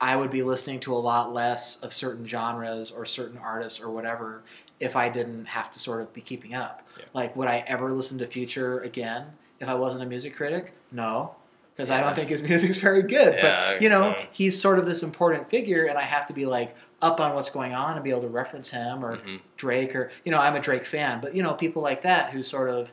[0.00, 3.90] I would be listening to a lot less of certain genres or certain artists or
[3.90, 4.42] whatever
[4.80, 6.82] if I didn't have to sort of be keeping up.
[6.98, 7.04] Yeah.
[7.12, 9.26] Like, would I ever listen to Future again
[9.60, 10.72] if I wasn't a music critic?
[10.90, 11.34] No,
[11.76, 13.34] because I don't think his music's very good.
[13.34, 14.24] Yeah, but you know, yeah.
[14.32, 17.50] he's sort of this important figure, and I have to be like up on what's
[17.50, 19.40] going on and be able to reference him or Mhm.
[19.58, 22.42] Drake or you know, I'm a Drake fan, but you know, people like that who
[22.42, 22.90] sort of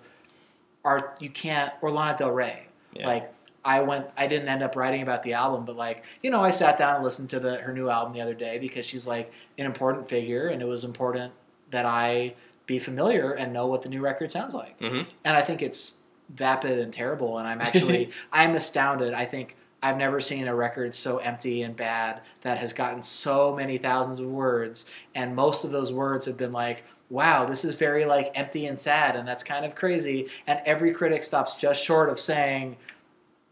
[0.83, 2.63] are you can't or Lana Del Rey.
[2.93, 3.07] Yeah.
[3.07, 3.33] Like
[3.68, 6.51] I went I didn't end up writing about the album, but like, you know, I
[6.51, 9.30] sat down and listened to the her new album the other day because she's like
[9.57, 11.34] an important figure and it was important
[11.72, 12.34] that I
[12.65, 14.80] be familiar and know what the new record sounds like.
[14.80, 15.05] Mhm.
[15.26, 15.97] And I think it's
[16.30, 19.13] vapid and terrible and I'm actually I'm astounded.
[19.13, 23.53] I think I've never seen a record so empty and bad that has gotten so
[23.53, 27.76] many thousands of words and most of those words have been like wow this is
[27.76, 31.84] very like empty and sad and that's kind of crazy and every critic stops just
[31.84, 32.76] short of saying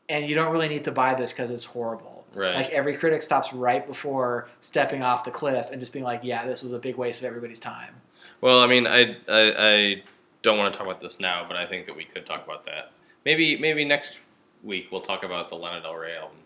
[0.10, 2.56] and you don't really need to buy this because it's horrible Right.
[2.56, 6.46] like every critic stops right before stepping off the cliff and just being like yeah
[6.46, 7.94] this was a big waste of everybody's time
[8.42, 10.04] Well, I mean, I, I I
[10.42, 12.66] don't want to talk about this now, but I think that we could talk about
[12.66, 12.92] that.
[13.26, 14.20] Maybe maybe next
[14.64, 16.38] week we'll talk about the Lana Del Rey album.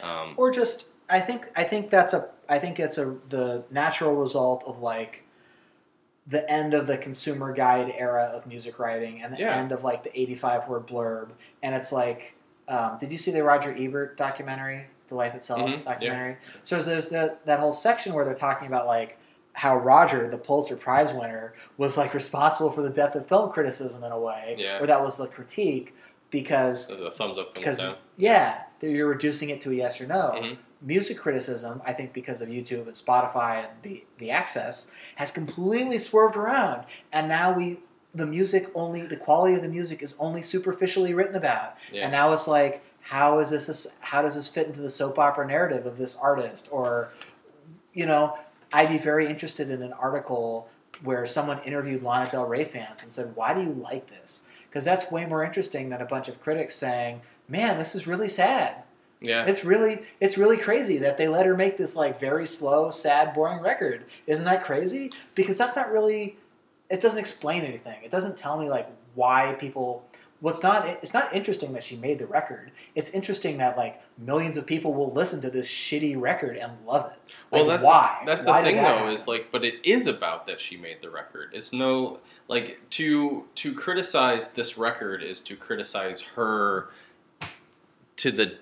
[0.00, 4.14] Um, or just I think I think that's a I think it's a the natural
[4.14, 5.24] result of like
[6.26, 9.56] the end of the consumer guide era of music writing and the Yeah.
[9.56, 11.30] end of like the 85 word blurb
[11.62, 12.34] and it's like
[12.68, 15.92] um, did you see the Roger Ebert documentary The Life Itself Mhm, yeah.
[15.92, 19.18] documentary so there's that that whole section where they're talking about like
[19.54, 24.02] how Roger the Pulitzer Prize winner was like responsible for the death of film criticism
[24.04, 24.78] in a way Yeah.
[24.80, 25.94] or that was the critique
[26.30, 27.96] because the, the thumbs up, thumbs down.
[28.16, 30.32] yeah, you're reducing it to a yes or no.
[30.34, 30.56] Mhm.
[30.80, 34.86] Music criticism, I think, because of YouTube and Spotify and the the access,
[35.16, 37.80] has completely swerved around, and now we
[38.14, 42.02] the music only the quality of the music is only superficially written about, Yeah.
[42.04, 45.46] and now it's like how is this how does this fit into the soap opera
[45.46, 47.08] narrative of this artist or
[47.94, 48.38] you know
[48.72, 50.68] I'd be very interested in an article
[51.02, 54.84] where someone interviewed Lana Del Rey fans and said, "Why do you like this?" Because
[54.84, 58.76] that's way more interesting than a bunch of critics saying, "Man, this is really sad."
[59.20, 59.44] yeah.
[59.46, 63.34] It's really it's really crazy that they let her make this like very slow, sad,
[63.34, 64.04] boring record.
[64.26, 65.12] Isn't that crazy?
[65.34, 66.38] Because that's not really
[66.92, 67.96] it doesn't explain anything.
[68.04, 70.04] It doesn't tell me like why people
[70.40, 72.70] what's not it's not interesting that she made the record.
[72.94, 77.10] It's interesting that like millions of people will listen to this shitty record and love
[77.10, 77.34] it.
[77.50, 78.22] Well, that's why?
[78.26, 79.14] that's the Why did thing that though happen?
[79.14, 81.50] is like, but it is about that she made the record.
[81.54, 86.90] It's no like to to criticize this record is to criticize her
[88.16, 88.58] to the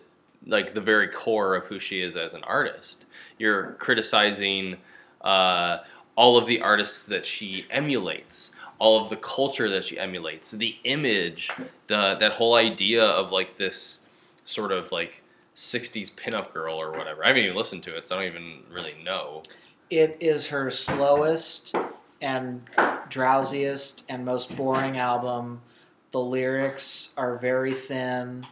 [0.47, 3.07] like the very core of who she is as an artist.
[3.39, 4.77] You're criticizing
[5.23, 5.79] uh,
[6.21, 10.77] all of the artists that she emulates, all of the culture that she emulates, the
[10.85, 11.51] image,
[11.87, 14.01] the that whole idea of like this
[14.45, 15.23] sort of like
[15.57, 17.25] 60s pinup girl or whatever.
[17.25, 19.45] I haven't even listened to it, so I don't even really know.
[19.89, 21.75] it is her slowest
[22.21, 22.61] and
[23.09, 25.63] drowsiest and most boring album.
[26.11, 28.47] The lyrics are very thin.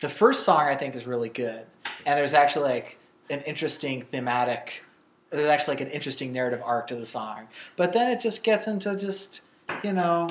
[0.00, 1.66] The first song I think is really good,
[2.06, 2.98] and there's actually like
[3.28, 4.82] an interesting thematic.
[5.34, 8.66] There's actually like an interesting narrative arc to the song, but then it just gets
[8.68, 9.40] into just
[9.82, 10.28] you know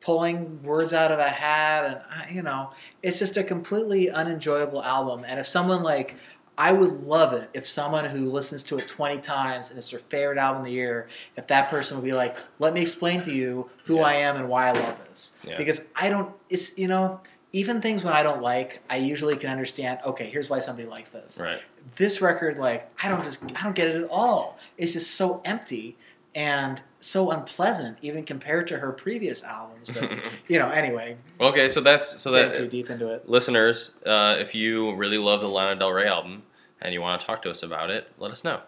[0.00, 2.70] pulling words out of a hat and uh, you know
[3.02, 6.14] it's just a completely unenjoyable album and if someone like
[6.56, 9.98] i would love it if someone who listens to it 20 times and it's their
[9.98, 13.32] favorite album of the year if that person would be like let me explain to
[13.32, 14.02] you who Yeah.
[14.04, 15.56] i am and why i love this Yeah.
[15.58, 17.20] because i don't it's you know
[17.52, 21.10] even things when i don't like i usually can understand okay here's why somebody likes
[21.10, 21.60] this Right.
[21.96, 24.58] This record like i don't just i don't get it at all.
[24.76, 25.96] It's just so empty
[26.34, 30.10] and so unpleasant even compared to her previous albums but
[30.48, 31.16] you know anyway.
[31.40, 33.28] Okay, so that's so that too deep into it.
[33.28, 36.42] listeners, uh, if you really love the Lana Del Rey album
[36.80, 38.60] and you want to talk to us about it, let us know.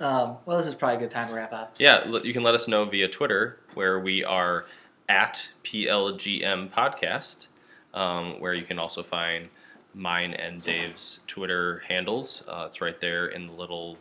[0.00, 1.74] um, well this is probably a good time to wrap up.
[1.78, 4.66] Yeah, you can let us know via Twitter, where we are
[5.08, 7.46] at PLGM Podcast,
[7.94, 9.48] um, where you can also find
[9.94, 12.42] mine and Dave's Twitter handles.
[12.48, 13.96] Uh, it's right there in the little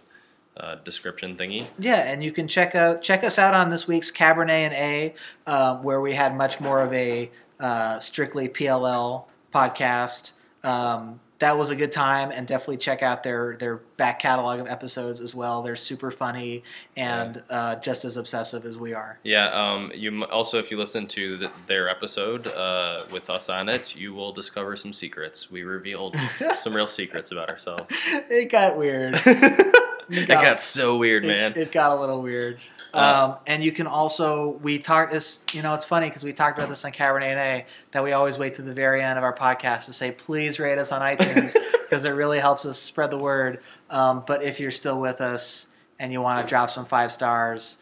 [0.57, 1.65] uh, description thingy.
[1.77, 5.13] yeah and you can check out check us out on this week's cabernet and a
[5.47, 7.31] um, where we had much more of a
[7.61, 9.23] uh, strictly pll
[9.53, 10.31] podcast
[10.63, 14.67] um, that was a good time and definitely check out their their back catalog of
[14.67, 16.63] episodes as well they're super funny
[16.97, 19.47] and uh, just as obsessive as we are Yeah.
[19.47, 23.69] Um, you m- also, if you listen to the, their episode uh, with us on
[23.69, 25.49] it, you will discover some secrets.
[25.51, 26.15] We revealed
[26.59, 27.91] some real secrets about ourselves.
[28.29, 29.15] it got weird
[30.23, 31.53] it got so weird, it, man.
[31.55, 32.57] It got a little weird.
[32.93, 32.97] Uh,
[33.29, 35.43] Um, and you can also we talked this.
[35.53, 38.37] You know, it's funny because we talked about this on Cabernet A that we always
[38.37, 41.55] wait to the very end of our podcast to say please rate us on iTunes
[41.83, 43.59] because it really helps us spread the word.
[43.89, 45.67] Um, but if you're still with us
[45.99, 47.77] and you want to drop some five stars,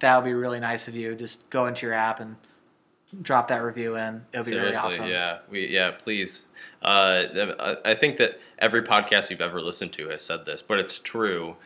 [0.00, 1.14] that would be really nice of you.
[1.14, 2.36] Just go into your app and
[3.22, 4.24] drop that review in.
[4.32, 5.06] It'll be Seriously, really awesome.
[5.08, 6.44] yeah, we yeah, please.
[6.82, 10.98] Uh, I- think that every podcast you've ever listened to has said this, but it's
[10.98, 11.56] true.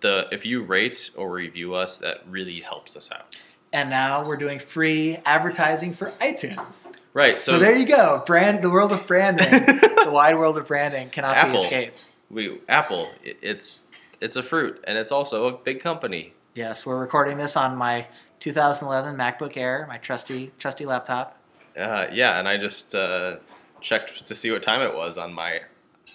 [0.00, 3.36] The if you rate or review us, that really helps us out.
[3.72, 6.90] And now we're doing free advertising for iTunes.
[7.12, 7.40] Right.
[7.42, 8.22] So, So, there you go.
[8.26, 11.58] Brand the world of branding, the wide world of branding cannot Apple.
[11.58, 12.04] be escaped.
[12.30, 13.08] we Apple.
[13.22, 13.82] It's
[14.20, 16.32] it's a fruit, and it's also a big company.
[16.54, 18.06] Yes, we're recording this on my
[18.40, 21.38] 2011 MacBook Air, my trusty trusty laptop.
[21.78, 23.36] Uh, yeah, and I just uh,
[23.80, 25.60] checked to see what time it was on my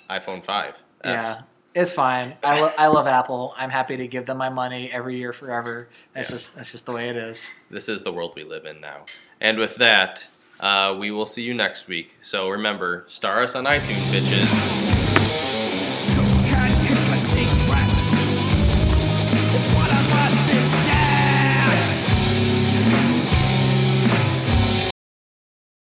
[0.09, 0.73] iPhone 5.
[1.05, 1.41] Yeah,
[1.75, 2.35] it's fine.
[2.43, 3.53] I, lo- I love Apple.
[3.57, 5.87] I'm happy to give them my money every year forever.
[6.13, 6.35] That's Yeah.
[6.35, 7.45] just that's just the way it is.
[7.69, 9.05] This is the world we live in now.
[9.39, 10.27] And with that,
[10.59, 12.15] uh, we will see you next week.
[12.21, 14.90] So remember, star us on iTunes, bitches.